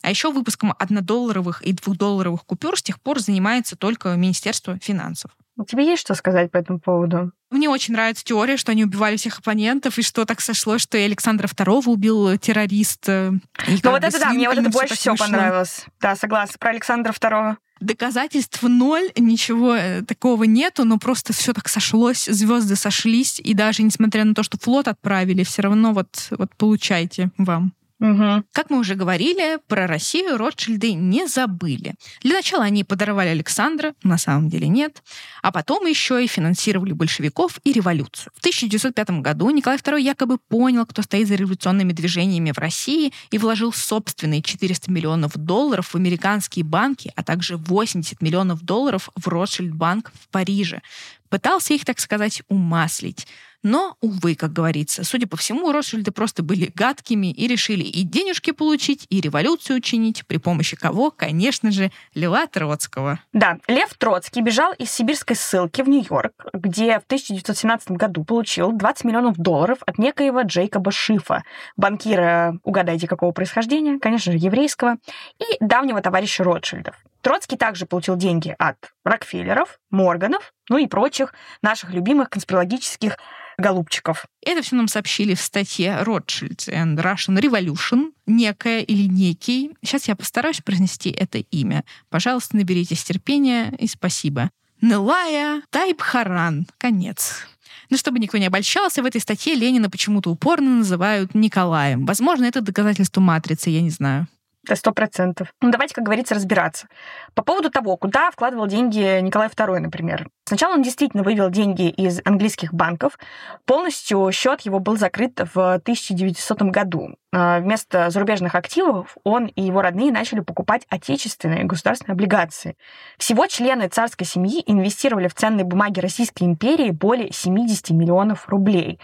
[0.02, 5.32] А еще выпуском однодолларовых и двухдолларовых купюр с тех пор занимается только Министерство финансов.
[5.64, 7.32] Тебе есть что сказать по этому поводу?
[7.50, 11.02] Мне очень нравится теория, что они убивали всех оппонентов, и что так сошло, что и
[11.02, 13.08] Александра II убил террорист.
[13.08, 13.40] Ну
[13.84, 15.86] вот это да, мне вот это больше всего понравилось.
[16.00, 16.56] Да, согласна.
[16.58, 22.76] Про Александра II доказательств ноль, ничего э, такого нету, но просто все так сошлось, звезды
[22.76, 27.72] сошлись, и даже несмотря на то, что флот отправили, все равно вот, вот получайте вам.
[28.00, 28.44] Угу.
[28.52, 31.94] Как мы уже говорили, про Россию Ротшильды не забыли.
[32.22, 35.02] Для начала они подорвали Александра, на самом деле нет,
[35.42, 38.32] а потом еще и финансировали большевиков и революцию.
[38.34, 43.36] В 1905 году Николай II якобы понял, кто стоит за революционными движениями в России и
[43.36, 50.10] вложил собственные 400 миллионов долларов в американские банки, а также 80 миллионов долларов в Ротшильд-банк
[50.18, 50.80] в Париже.
[51.28, 53.26] Пытался их, так сказать, умаслить.
[53.62, 58.52] Но, увы, как говорится, судя по всему, Ротшильды просто были гадкими и решили и денежки
[58.52, 63.20] получить, и революцию учинить, при помощи кого, конечно же, Льва Троцкого.
[63.32, 69.04] Да, Лев Троцкий бежал из сибирской ссылки в Нью-Йорк, где в 1917 году получил 20
[69.04, 71.42] миллионов долларов от некоего Джейкоба Шифа,
[71.76, 74.96] банкира, угадайте, какого происхождения, конечно же, еврейского,
[75.38, 76.96] и давнего товарища Ротшильдов.
[77.20, 83.18] Троцкий также получил деньги от Рокфеллеров, Морганов, ну и прочих наших любимых конспирологических
[83.58, 84.24] голубчиков.
[84.42, 89.72] Это все нам сообщили в статье Rothschild and Russian Revolution, некая или некий.
[89.82, 91.84] Сейчас я постараюсь произнести это имя.
[92.08, 94.48] Пожалуйста, наберитесь терпения и спасибо.
[94.80, 96.66] Нелая Тайбхаран.
[96.78, 97.46] Конец.
[97.90, 102.06] Но чтобы никто не обольщался, в этой статье Ленина почему-то упорно называют Николаем.
[102.06, 104.26] Возможно, это доказательство матрицы, я не знаю.
[104.64, 105.54] Это сто процентов.
[105.62, 106.86] Ну, давайте, как говорится, разбираться.
[107.34, 110.28] По поводу того, куда вкладывал деньги Николай II, например.
[110.44, 113.18] Сначала он действительно вывел деньги из английских банков.
[113.64, 117.14] Полностью счет его был закрыт в 1900 году.
[117.32, 122.76] А, вместо зарубежных активов он и его родные начали покупать отечественные государственные облигации.
[123.16, 128.98] Всего члены царской семьи инвестировали в ценные бумаги Российской империи более 70 миллионов рублей.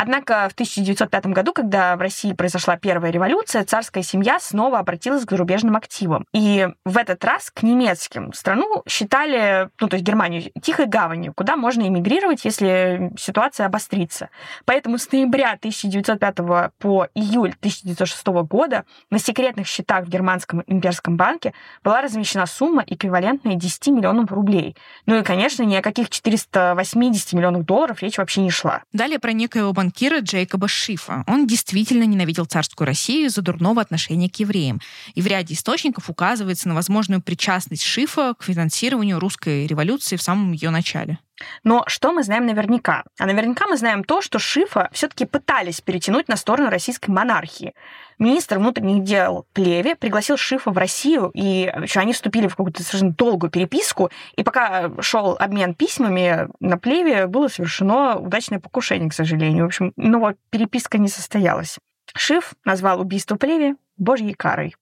[0.00, 5.30] Однако в 1905 году, когда в России произошла первая революция, царская семья снова обратилась к
[5.30, 6.24] зарубежным активам.
[6.32, 8.32] И в этот раз к немецким.
[8.32, 14.30] Страну считали, ну, то есть Германию, тихой гаванью, куда можно эмигрировать, если ситуация обострится.
[14.66, 16.36] Поэтому с ноября 1905
[16.78, 23.56] по июль 1906 года на секретных счетах в Германском имперском банке была размещена сумма, эквивалентная
[23.56, 24.76] 10 миллионов рублей.
[25.06, 28.84] Ну и, конечно, ни о каких 480 миллионов долларов речь вообще не шла.
[28.92, 31.24] Далее про некоего банка банкира Джейкоба Шифа.
[31.26, 34.80] Он действительно ненавидел царскую Россию из-за дурного отношения к евреям.
[35.14, 40.52] И в ряде источников указывается на возможную причастность Шифа к финансированию русской революции в самом
[40.52, 41.18] ее начале.
[41.64, 43.04] Но что мы знаем наверняка?
[43.18, 47.74] А наверняка мы знаем то, что Шифа все-таки пытались перетянуть на сторону российской монархии.
[48.18, 53.12] Министр внутренних дел Плеве пригласил Шифа в Россию, и еще они вступили в какую-то совершенно
[53.12, 59.64] долгую переписку, и пока шел обмен письмами, на Плеве было совершено удачное покушение, к сожалению.
[59.64, 61.78] В общем, ну вот, переписка не состоялась.
[62.16, 64.74] Шиф назвал убийство Плеве божьей карой.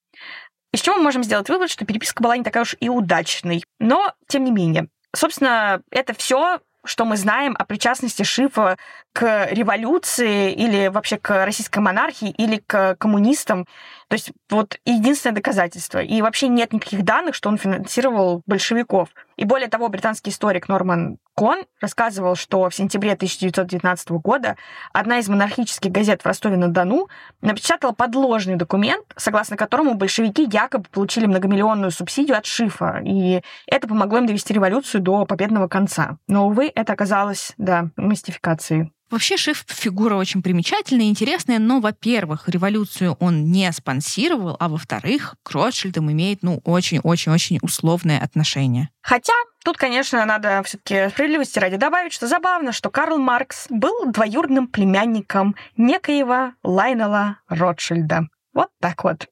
[0.73, 3.64] Из чего мы можем сделать вывод, что переписка была не такая уж и удачной.
[3.79, 8.79] Но, тем не менее, Собственно, это все что мы знаем о причастности Шифа
[9.16, 13.66] к революции или вообще к российской монархии или к коммунистам.
[14.09, 16.00] То есть вот единственное доказательство.
[16.00, 19.09] И вообще нет никаких данных, что он финансировал большевиков.
[19.38, 24.57] И более того, британский историк Норман Кон рассказывал, что в сентябре 1919 года
[24.92, 27.09] одна из монархических газет в Ростове-на-Дону
[27.40, 34.18] напечатала подложный документ, согласно которому большевики якобы получили многомиллионную субсидию от Шифа, и это помогло
[34.18, 36.18] им довести революцию до победного конца.
[36.29, 38.92] Но, увы, это оказалось, да, мистификацией.
[39.11, 45.37] Вообще Шиф фигура очень примечательная и интересная, но, во-первых, революцию он не спонсировал, а во-вторых,
[45.42, 48.90] к Ротшильдам имеет, ну, очень-очень-очень условное отношение.
[49.03, 49.33] Хотя
[49.66, 55.57] Тут, конечно, надо все-таки справедливости ради добавить, что забавно, что Карл Маркс был двоюродным племянником
[55.77, 58.29] некоего Лайнела Ротшильда.
[58.55, 59.27] Вот так вот.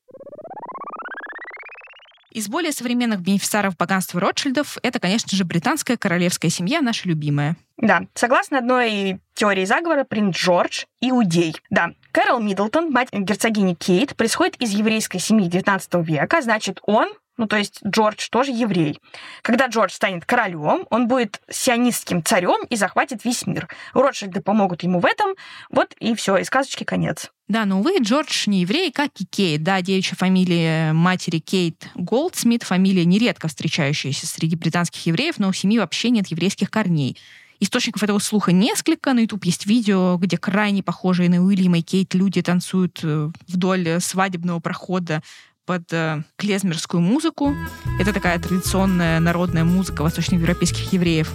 [2.35, 7.57] Из более современных бенефициаров богатства Ротшильдов это, конечно же, британская королевская семья, наша любимая.
[7.77, 11.55] Да, согласно одной теории заговора, принц Джордж– иудей.
[11.71, 17.47] Да, Кэрол Миддлтон, мать герцогини Кейт, происходит из еврейской семьи XIX века, значит, он ну,
[17.47, 19.01] то есть Джордж тоже еврей.
[19.43, 23.69] Когда Джордж станет королем, он будет сионистским царем и захватит весь мир.
[23.93, 25.35] Ротшильды помогут ему в этом.
[25.71, 27.31] Вот и все, и сказочки конец.
[27.49, 29.63] Да, но, увы, Джордж не еврей, как и Кейт.
[29.63, 35.79] Да, девичья фамилия матери Кейт Голдсмит, фамилия нередко встречающаяся среди британских евреев, но у семьи
[35.79, 37.19] вообще нет еврейских корней.
[37.61, 39.13] Источников этого слуха несколько.
[39.13, 44.01] На YouTube есть видео, где крайне похожие на Уильяма и Кейт люди танцуют э, вдоль
[44.01, 45.23] свадебного прохода
[45.67, 47.55] под э, клезмерскую музыку.
[47.99, 51.33] Это такая традиционная народная музыка восточноевропейских евреев.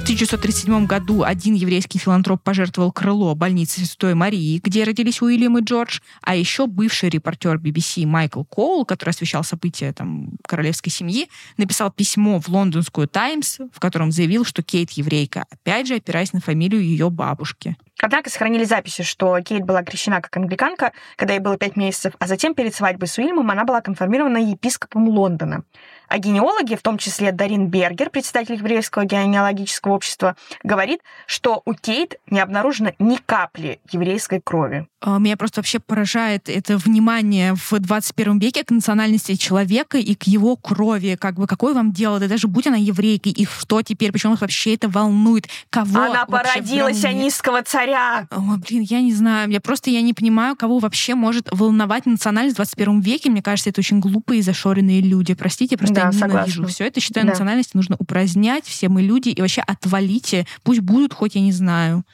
[0.00, 5.62] В 1937 году один еврейский филантроп пожертвовал крыло больницы Святой Марии, где родились Уильям и
[5.62, 11.28] Джордж, а еще бывший репортер BBC Майкл Коул, который освещал события там, королевской семьи,
[11.58, 16.40] написал письмо в лондонскую «Таймс», в котором заявил, что Кейт еврейка, опять же опираясь на
[16.40, 17.76] фамилию ее бабушки.
[18.00, 22.26] Однако сохранили записи, что Кейт была крещена как англиканка, когда ей было пять месяцев, а
[22.26, 25.62] затем перед свадьбой с Уильямом она была конформирована епископом Лондона.
[26.08, 30.34] А генеологи, в том числе Дарин Бергер, председатель еврейского генеалогического общества,
[30.64, 34.88] говорит, что у Кейт не обнаружено ни капли еврейской крови.
[35.00, 40.24] А, меня просто вообще поражает это внимание в 21 веке к национальности человека и к
[40.24, 41.16] его крови.
[41.18, 42.18] Как бы какое вам дело?
[42.18, 44.10] Да даже будь она еврейкой, и что теперь?
[44.10, 45.46] Почему их вообще это волнует?
[45.70, 47.89] Кого Она породила сионистского царя.
[48.30, 49.50] О, блин, я не знаю.
[49.50, 53.30] Я просто я не понимаю, кого вообще может волновать национальность в 21 веке.
[53.30, 55.34] Мне кажется, это очень глупые и зашоренные люди.
[55.34, 56.66] Простите, просто да, я ненавижу согласна.
[56.66, 57.00] все это.
[57.00, 57.32] Считаю, да.
[57.32, 58.64] национальность нужно упразднять.
[58.64, 59.30] Все мы люди.
[59.30, 60.46] И вообще отвалите.
[60.62, 62.04] Пусть будут, хоть я не знаю.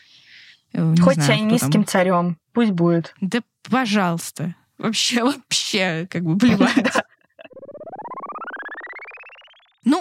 [0.72, 2.36] Э, не хоть знаю, сионистским царем.
[2.52, 3.14] Пусть будет.
[3.20, 4.54] Да, пожалуйста.
[4.78, 6.92] Вообще, вообще, как бы плевать.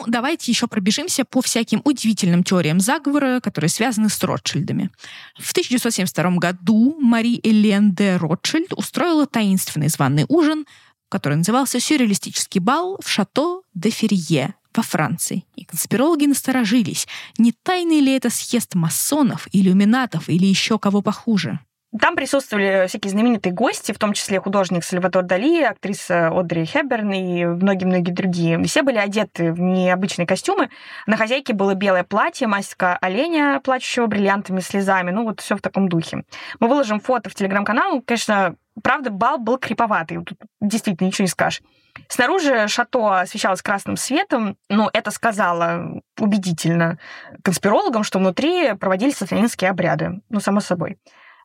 [0.08, 4.90] Давайте еще пробежимся по всяким удивительным теориям заговора, которые связаны с Ротшильдами.
[5.38, 10.66] В 1972 году Мари Элен де Ротшильд устроила таинственный званый ужин,
[11.10, 15.46] который назывался «Сюрреалистический бал в шато де Ферье» во Франции.
[15.56, 21.60] И конспирологи насторожились, не тайный ли это съезд масонов, иллюминатов или еще кого похуже.
[22.00, 27.46] Там присутствовали всякие знаменитые гости, в том числе художник Сальвадор Дали, актриса Одри Хеберн и
[27.46, 28.62] многие-многие другие.
[28.64, 30.70] Все были одеты в необычные костюмы.
[31.06, 35.12] На хозяйке было белое платье, маска оленя, плачущего бриллиантами слезами.
[35.12, 36.24] Ну, вот все в таком духе.
[36.60, 38.02] Мы выложим фото в телеграм-канал.
[38.02, 40.22] Конечно, правда, бал был криповатый.
[40.24, 41.62] Тут действительно ничего не скажешь.
[42.10, 47.00] Снаружи шато освещалось красным светом, но это сказала убедительно
[47.42, 50.22] конспирологам, что внутри проводились сатанинские обряды.
[50.30, 50.98] Ну, само собой.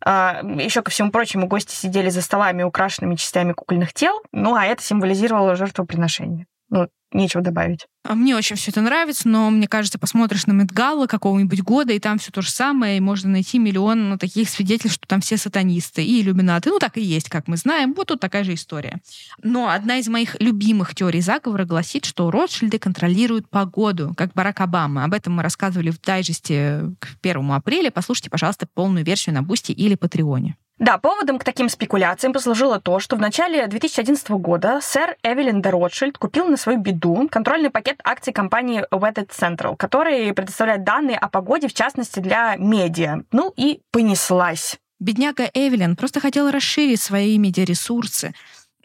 [0.04, 4.64] А, Еще ко всему прочему, гости сидели за столами, украшенными частями кукольных тел, ну а
[4.64, 6.46] это символизировало жертвоприношение.
[6.70, 7.86] Ну, нечего добавить.
[8.02, 11.92] А мне очень все это нравится, но мне кажется, посмотришь на Met Gala какого-нибудь года,
[11.92, 15.20] и там все то же самое, и можно найти миллион ну, таких свидетельств, что там
[15.20, 16.70] все сатанисты и иллюминаты.
[16.70, 17.92] Ну, так и есть, как мы знаем.
[17.94, 19.00] Вот тут такая же история.
[19.42, 25.04] Но одна из моих любимых теорий заговора гласит, что Ротшильды контролируют погоду, как Барак Обама.
[25.04, 27.90] Об этом мы рассказывали в дайджесте к 1 апреля.
[27.90, 30.56] Послушайте, пожалуйста, полную версию на Boosty или Patreon е.
[30.80, 35.68] Да, поводом к таким спекуляциям послужило то, что в начале 2011 года сэр Эвелин де
[35.68, 41.28] Ротшильд купил на свою беду контрольный пакет акций компании Wedded Central, который предоставляет данные о
[41.28, 43.24] погоде, в частности, для медиа.
[43.30, 44.78] Ну и понеслась.
[45.00, 48.34] Бедняга Эвелин просто хотела расширить свои медиаресурсы,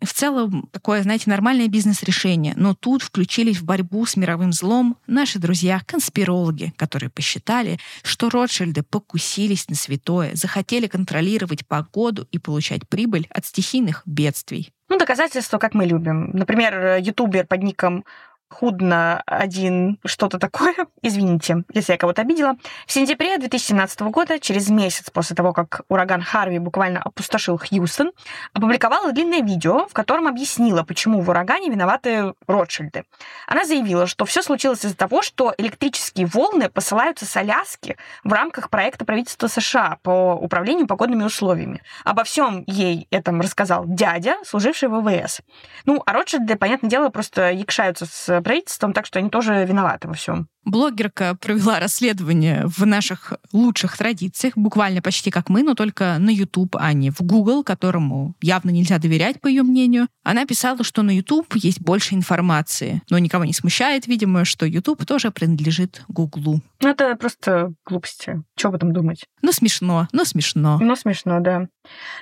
[0.01, 2.53] в целом такое, знаете, нормальное бизнес-решение.
[2.57, 9.69] Но тут включились в борьбу с мировым злом наши друзья-конспирологи, которые посчитали, что Ротшильды покусились
[9.69, 14.73] на святое, захотели контролировать погоду и получать прибыль от стихийных бедствий.
[14.89, 16.31] Ну, доказательства, как мы любим.
[16.33, 18.05] Например, ютубер под ником
[18.49, 20.75] Худно один что-то такое.
[21.01, 22.55] Извините, если я кого-то обидела.
[22.85, 28.11] В сентябре 2017 года, через месяц после того, как ураган Харви буквально опустошил Хьюстон,
[28.53, 33.05] опубликовала длинное видео, в котором объяснила, почему в урагане виноваты Ротшильды.
[33.47, 38.69] Она заявила, что все случилось из-за того, что электрические волны посылаются с Аляски в рамках
[38.69, 41.81] проекта правительства США по управлению погодными условиями.
[42.03, 45.41] Обо всем ей этом рассказал дядя, служивший в ВВС.
[45.85, 50.13] Ну, а Ротшильды, понятное дело, просто якшаются с правительством, так что они тоже виноваты во
[50.13, 50.49] всем.
[50.65, 56.75] Блогерка провела расследование в наших лучших традициях, буквально почти как мы, но только на YouTube,
[56.75, 60.07] а не в Google, которому явно нельзя доверять, по ее мнению.
[60.23, 65.05] Она писала, что на YouTube есть больше информации, но никого не смущает, видимо, что YouTube
[65.05, 66.61] тоже принадлежит Гуглу.
[66.81, 68.43] Ну, это просто глупости.
[68.57, 69.25] Что об этом думать?
[69.41, 70.79] Ну, смешно, ну, смешно.
[70.81, 71.67] Ну, смешно, да.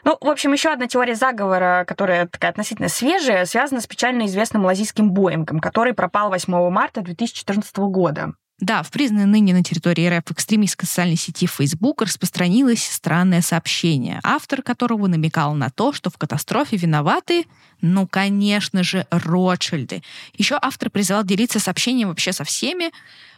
[0.03, 4.63] Ну, в общем, еще одна теория заговора, которая такая относительно свежая, связана с печально известным
[4.63, 8.32] малазийским Боингом, который пропал 8 марта 2014 года.
[8.59, 14.61] Да, в признанной ныне на территории РФ экстремистской социальной сети Facebook распространилось странное сообщение, автор
[14.61, 17.45] которого намекал на то, что в катастрофе виноваты,
[17.81, 20.01] ну, конечно же, Ротшильды.
[20.37, 22.91] Еще автор призывал делиться сообщением вообще со всеми.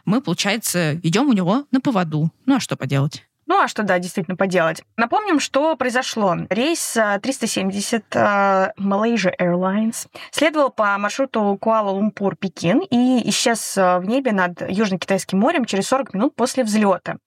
[0.03, 2.31] Мы, получается, идем у него на поводу.
[2.45, 3.24] Ну, а что поделать?
[3.47, 4.83] Ну а что, да, действительно поделать.
[4.97, 6.35] Напомним, что произошло.
[6.49, 14.31] Рейс 370 uh, uh, Malaysia Airlines следовал по маршруту Куала-Лумпур-Пекин и исчез uh, в небе
[14.31, 17.17] над Южно-Китайским морем через 40 минут после взлета.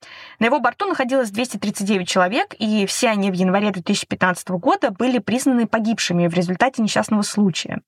[0.40, 5.68] На его борту находилось 239 человек, и все они в январе 2015 года были признаны
[5.68, 7.80] погибшими в результате несчастного случая.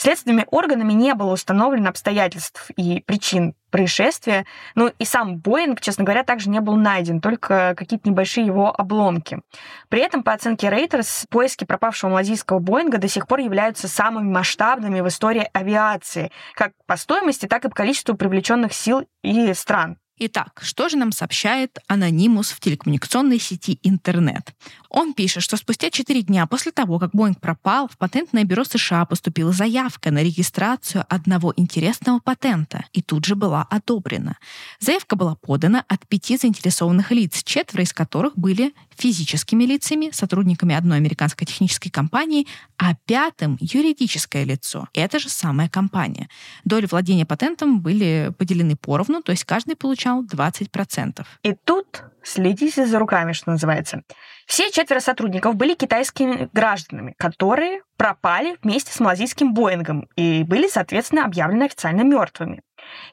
[0.00, 4.46] Следственными органами не было установлено обстоятельств и причин происшествия.
[4.76, 9.40] Ну и сам Боинг, честно говоря, также не был найден, только какие-то небольшие его обломки.
[9.88, 15.00] При этом, по оценке Reuters, поиски пропавшего малазийского Боинга до сих пор являются самыми масштабными
[15.00, 19.98] в истории авиации, как по стоимости, так и по количеству привлеченных сил и стран.
[20.20, 24.52] Итак, что же нам сообщает анонимус в телекоммуникационной сети интернет?
[24.88, 29.04] Он пишет, что спустя 4 дня после того, как Боинг пропал, в патентное бюро США
[29.04, 34.38] поступила заявка на регистрацию одного интересного патента и тут же была одобрена.
[34.80, 40.96] Заявка была подана от пяти заинтересованных лиц, четверо из которых были физическими лицами, сотрудниками одной
[40.96, 44.88] американской технической компании, а пятым— юридическое лицо.
[44.94, 46.28] Это же самая компания.
[46.64, 51.24] Доли владения патентом были поделены поровну, то есть каждый получал получал 20%.
[51.42, 54.02] И тут следите за руками, что называется.
[54.46, 61.24] Все четверо сотрудников были китайскими гражданами, которые пропали вместе с малазийским Боингом и были, соответственно,
[61.24, 62.62] объявлены официально мертвыми.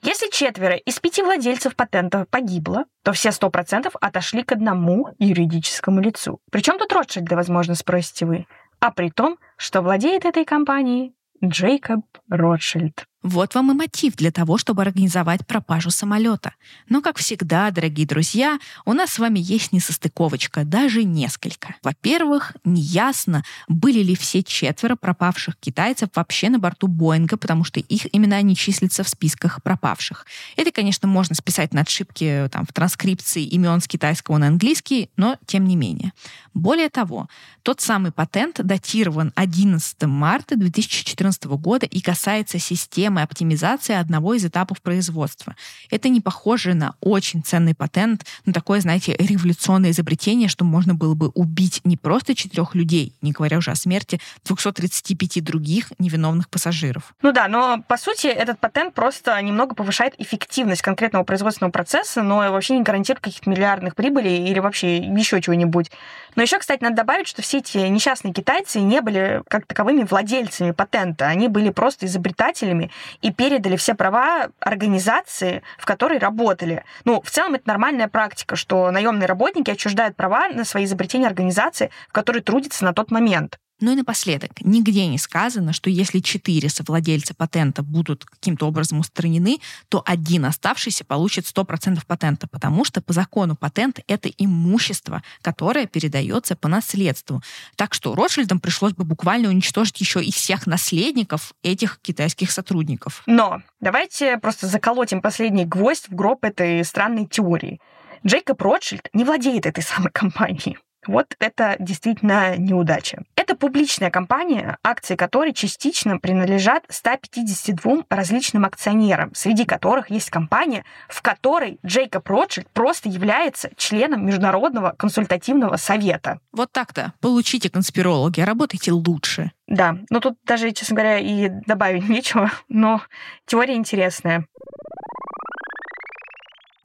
[0.01, 5.99] Если четверо из пяти владельцев патента погибло, то все сто процентов отошли к одному юридическому
[5.99, 6.39] лицу.
[6.51, 8.45] Причем тут Ротшильды, возможно, спросите вы.
[8.79, 13.05] А при том, что владеет этой компанией Джейкоб Ротшильд.
[13.25, 16.53] Вот вам и мотив для того, чтобы организовать пропажу самолета.
[16.89, 21.73] Но, как всегда, дорогие друзья, у нас с вами есть несостыковочка, даже несколько.
[21.81, 28.05] Во-первых, неясно, были ли все четверо пропавших китайцев вообще на борту Боинга, потому что их
[28.15, 30.27] имена не числятся в списках пропавших.
[30.55, 35.37] Это, конечно, можно списать на ошибки там, в транскрипции имен с китайского на английский, но
[35.47, 36.13] тем не менее.
[36.53, 37.27] Более того,
[37.63, 44.45] тот самый патент датирован 11 марта 2014 года и касается системы самой оптимизации одного из
[44.45, 45.55] этапов производства.
[45.89, 51.13] Это не похоже на очень ценный патент, но такое, знаете, революционное изобретение, что можно было
[51.13, 57.13] бы убить не просто четырех людей, не говоря уже о смерти 235 других невиновных пассажиров.
[57.21, 62.37] Ну да, но по сути этот патент просто немного повышает эффективность конкретного производственного процесса, но
[62.51, 65.89] вообще не гарантирует каких-то миллиардных прибылей или вообще еще чего-нибудь.
[66.35, 70.71] Но еще, кстати, надо добавить, что все эти несчастные китайцы не были как таковыми владельцами
[70.71, 72.91] патента, они были просто изобретателями
[73.21, 76.83] и передали все права организации, в которой работали.
[77.03, 81.91] Ну, в целом это нормальная практика, что наемные работники отчуждают права на свои изобретения организации,
[82.09, 83.59] в которой трудятся на тот момент.
[83.81, 89.59] Ну и напоследок, нигде не сказано, что если четыре совладельца патента будут каким-то образом устранены,
[89.89, 96.55] то один оставшийся получит 100% патента, потому что по закону патент— это имущество, которое передается
[96.55, 97.43] по наследству.
[97.75, 103.23] Так что Ротшильдам пришлось бы буквально уничтожить еще и всех наследников этих китайских сотрудников.
[103.25, 107.81] Но давайте просто заколотим последний гвоздь в гроб этой странной теории.
[108.25, 110.77] Джейкоб Ротшильд не владеет этой самой компанией.
[111.07, 113.23] Вот это действительно неудача.
[113.35, 121.21] Это публичная компания, акции которой частично принадлежат 152 различным акционерам, среди которых есть компания, в
[121.21, 126.39] которой Джейкоб Ротшильд просто является членом Международного консультативного совета.
[126.51, 127.13] Вот так-то.
[127.21, 129.51] Получите конспирологи, работайте лучше.
[129.67, 133.01] Да, ну тут даже, честно говоря, и добавить нечего, но
[133.45, 134.47] теория интересная.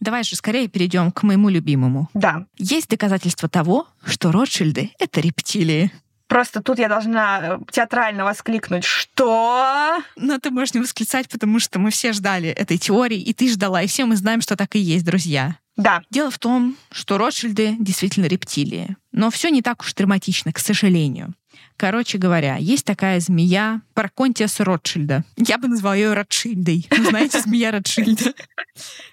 [0.01, 2.09] Давай же скорее перейдем к моему любимому.
[2.15, 2.47] Да.
[2.57, 5.93] Есть доказательства того, что Ротшильды— это рептилии.
[6.27, 9.99] Просто тут я должна э, театрально воскликнуть, что...
[10.15, 13.83] Но ты можешь не восклицать, потому что мы все ждали этой теории, и ты ждала,
[13.83, 15.57] и все мы знаем, что так и есть, друзья.
[15.77, 16.03] Да.
[16.09, 18.97] Дело в том, что Ротшильды действительно рептилии.
[19.11, 21.35] Но все не так уж драматично, к сожалению.
[21.81, 25.25] Короче говоря, есть такая змея Парконтиас Ротшильда.
[25.39, 26.87] Я бы назвала ее Ротшильдой.
[26.91, 28.35] Вы знаете, змея Ротшильда,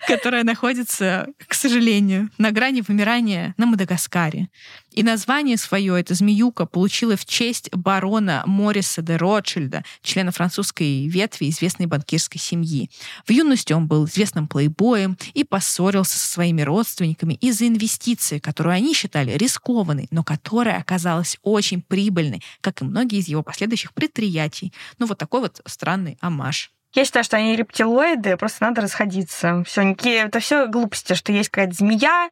[0.05, 4.49] которая находится, к сожалению, на грани вымирания на Мадагаскаре.
[4.97, 11.51] И название свое эта змеюка получила в честь барона Мориса де Ротшильда, члена французской ветви
[11.51, 12.89] известной банкирской семьи.
[13.23, 18.95] В юности он был известным плейбоем и поссорился со своими родственниками из-за инвестиции, которую они
[18.95, 24.73] считали рискованной, но которая оказалась очень прибыльной, как и многие из его последующих предприятий.
[24.97, 26.71] Ну вот такой вот странный амаш.
[26.93, 29.63] Я считаю, что они рептилоиды, просто надо расходиться.
[29.67, 32.31] Все, это все глупости, что есть какая-то змея,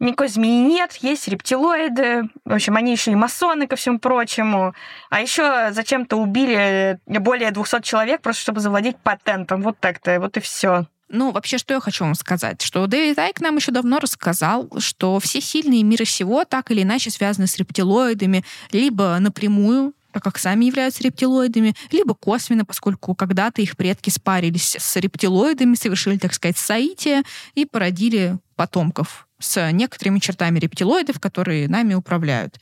[0.00, 2.24] никакой змеи нет, есть рептилоиды.
[2.44, 4.74] В общем, они еще и масоны ко всему прочему.
[5.10, 9.62] А еще зачем-то убили более 200 человек, просто чтобы завладеть патентом.
[9.62, 10.86] Вот так-то, вот и все.
[11.12, 12.62] Ну, вообще, что я хочу вам сказать?
[12.62, 17.10] Что Дэвид Айк нам еще давно рассказал, что все сильные мира всего так или иначе
[17.10, 23.76] связаны с рептилоидами, либо напрямую, так как сами являются рептилоидами, либо косвенно, поскольку когда-то их
[23.76, 27.22] предки спарились с рептилоидами, совершили, так сказать, соитие
[27.54, 32.60] и породили потомков с некоторыми чертами рептилоидов, которые нами управляют.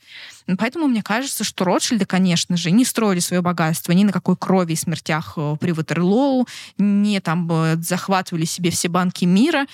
[0.57, 4.73] Поэтому мне кажется, что Ротшильды, конечно же, не строили свое богатство ни на какой крови
[4.73, 6.47] и смертях э, при Ватерлоу,
[6.77, 7.49] не там
[7.81, 9.67] захватывали себе все банки мира.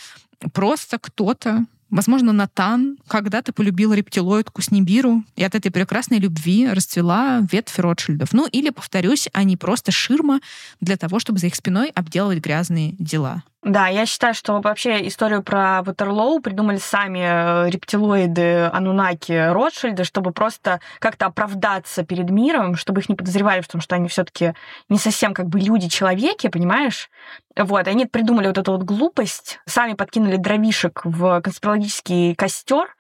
[0.52, 1.66] Просто кто-то
[1.96, 8.34] Возможно, Натан когда-то полюбил рептилоидку Снибиру, и от этой прекрасной любви расцвела ветвь Ротшильдов.
[8.34, 10.41] Ну, или, повторюсь, они просто ширма
[10.82, 13.43] для того, чтобы за их спиной обделывать грязные дела.
[13.66, 20.34] Да, я считаю, что вообще историю про Ватерлоу придумали сами э, рептилоиды Анунаки Ротшильда, чтобы
[20.34, 24.53] просто как-то оправдаться перед миром, чтобы их не подозревали в том, что они все таки
[24.88, 27.09] не совсем как бы люди-человеки, понимаешь?
[27.57, 32.95] Вот, они придумали вот эту вот глупость, сами подкинули дровишек в конспирологический костер,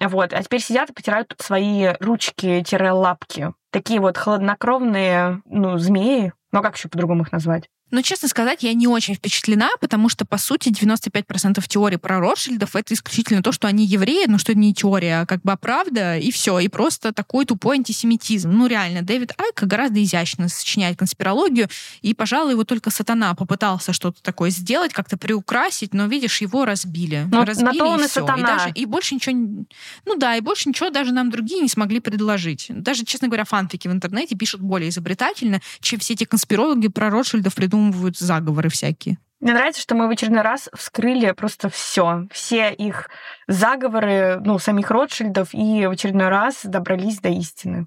[0.00, 3.52] вот, а теперь сидят и потирают свои ручки-лапки.
[3.70, 7.70] Такие вот холоднокровные, ну, змеи, а как еще по-другому их назвать?
[7.90, 12.76] Но, честно сказать, я не очень впечатлена, потому что, по сути, 95% теории про Ротшильдов—
[12.76, 16.16] это исключительно то, что они евреи, но что это не теория, а как бы правда,
[16.16, 16.58] и все.
[16.60, 18.50] И просто такой тупой антисемитизм.
[18.50, 21.68] Ну, реально, Дэвид Айк гораздо изящно сочиняет конспирологию,
[22.02, 27.26] и, пожалуй, его только сатана попытался что-то такое сделать, как-то приукрасить, но, видишь, его разбили.
[27.30, 28.20] Но, разбили, на то он и, и все.
[28.20, 28.38] сатана.
[28.38, 29.64] И, даже, и больше ничего...
[30.06, 32.66] Ну да, и больше ничего даже нам другие не смогли предложить.
[32.68, 37.54] Даже, честно говоря, фанфики в интернете пишут более изобретательно, чем все эти конспирологи про Ротшильдов
[37.54, 39.18] придумывают придумывают заговоры всякие.
[39.40, 43.08] Мне нравится, что мы в очередной раз вскрыли просто все, все их
[43.48, 47.86] заговоры, ну, самих Ротшильдов, и в очередной раз добрались до истины.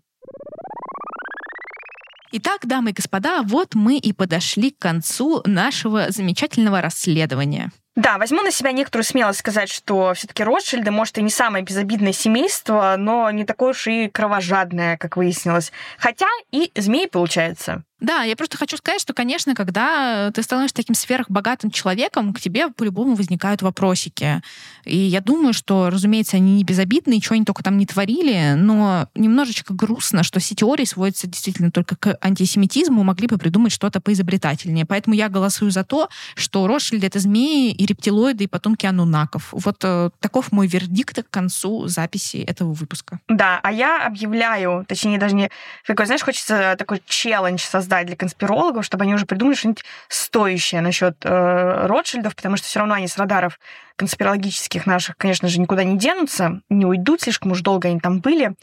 [2.32, 7.72] Итак, дамы и господа, вот мы и подошли к концу нашего замечательного расследования.
[7.96, 12.12] Да, возьму на себя некоторую смелость сказать, что все-таки Ротшильды, может, и не самое безобидное
[12.14, 15.72] семейство, но не такое уж и кровожадное, как выяснилось.
[16.00, 17.84] Хотя и змей получается.
[18.04, 22.68] Да, я просто хочу сказать, что, конечно, когда ты становишься таким сверхбогатым человеком, к тебе
[22.68, 24.42] по-любому возникают вопросики.
[24.84, 29.08] И я думаю, что, разумеется, они не безобидные, ничего они только там не творили, но
[29.16, 34.86] немножечко грустно, что все теории сводятся действительно только к антисемитизму, могли бы придумать что-то поизобретательнее.
[34.86, 39.48] Поэтому я голосую за то, что Ротшильды— это змеи и рептилоиды, и потомки анунаков.
[39.54, 43.22] Вот э, таков мой вердикт к концу записи этого выпуска.
[43.30, 45.50] Да, а я объявляю, точнее, даже не...
[45.88, 50.82] Такой, знаешь, хочется такой челлендж создать создать для конспирологов, чтобы они уже придумали что-нибудь стоящее
[50.82, 53.60] насчет э, Ротшильдов, потому что все равно они с радаров
[53.98, 58.56] конспирологических наших, конечно же, никуда не денутся, не уйдут, слишком уж долго они там были.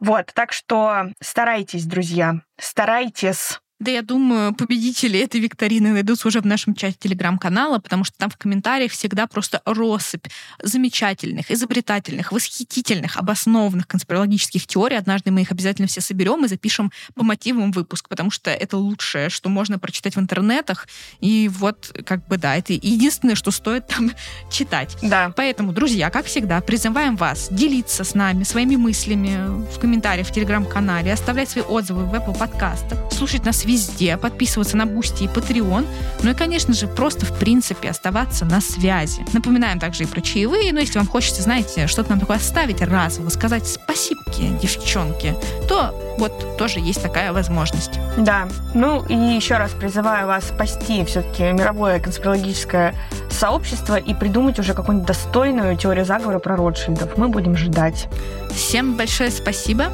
[0.00, 3.60] Вот, так что старайтесь, друзья, старайтесь.
[3.84, 8.30] Да, я думаю, победители этой викторины найдутся уже в нашем чате телеграм-канала, потому что там
[8.30, 10.26] в комментариях всегда просто россыпь
[10.62, 14.96] замечательных, изобретательных, восхитительных, обоснованных конспирологических теорий.
[14.96, 19.28] Однажды мы их обязательно все соберем и запишем по мотивам выпуск, потому что это лучшее,
[19.28, 20.88] что можно прочитать в интернетах.
[21.20, 24.12] И вот, как бы, да, это единственное, что стоит там
[24.50, 24.96] читать.
[25.02, 25.30] Да.
[25.36, 31.12] Поэтому, друзья, как всегда, призываем вас делиться с нами своими мыслями в комментариях в телеграм-канале,
[31.12, 35.86] оставлять свои отзывы в Apple подкастах, слушать нас везде, подписываться на Boosty и Patreon,
[36.22, 39.24] ну и, конечно же, просто, в принципе, оставаться на связи.
[39.32, 43.28] Напоминаем также и про чаевые, но если вам хочется, знаете, что-то нам такое оставить разово,
[43.30, 44.22] сказать спасибо,
[44.62, 45.34] девчонки,
[45.68, 47.98] то вот тоже есть такая возможность.
[48.16, 48.46] Да.
[48.74, 52.94] Ну и еще раз призываю вас спасти все-таки мировое конспирологическое
[53.30, 57.16] сообщество и придумать уже какую-нибудь достойную теорию заговора про Ротшильдов.
[57.16, 58.06] Мы будем ждать.
[58.52, 59.86] Всем большое спасибо.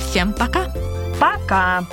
[0.00, 0.72] Всем пока.
[1.20, 1.84] Пока.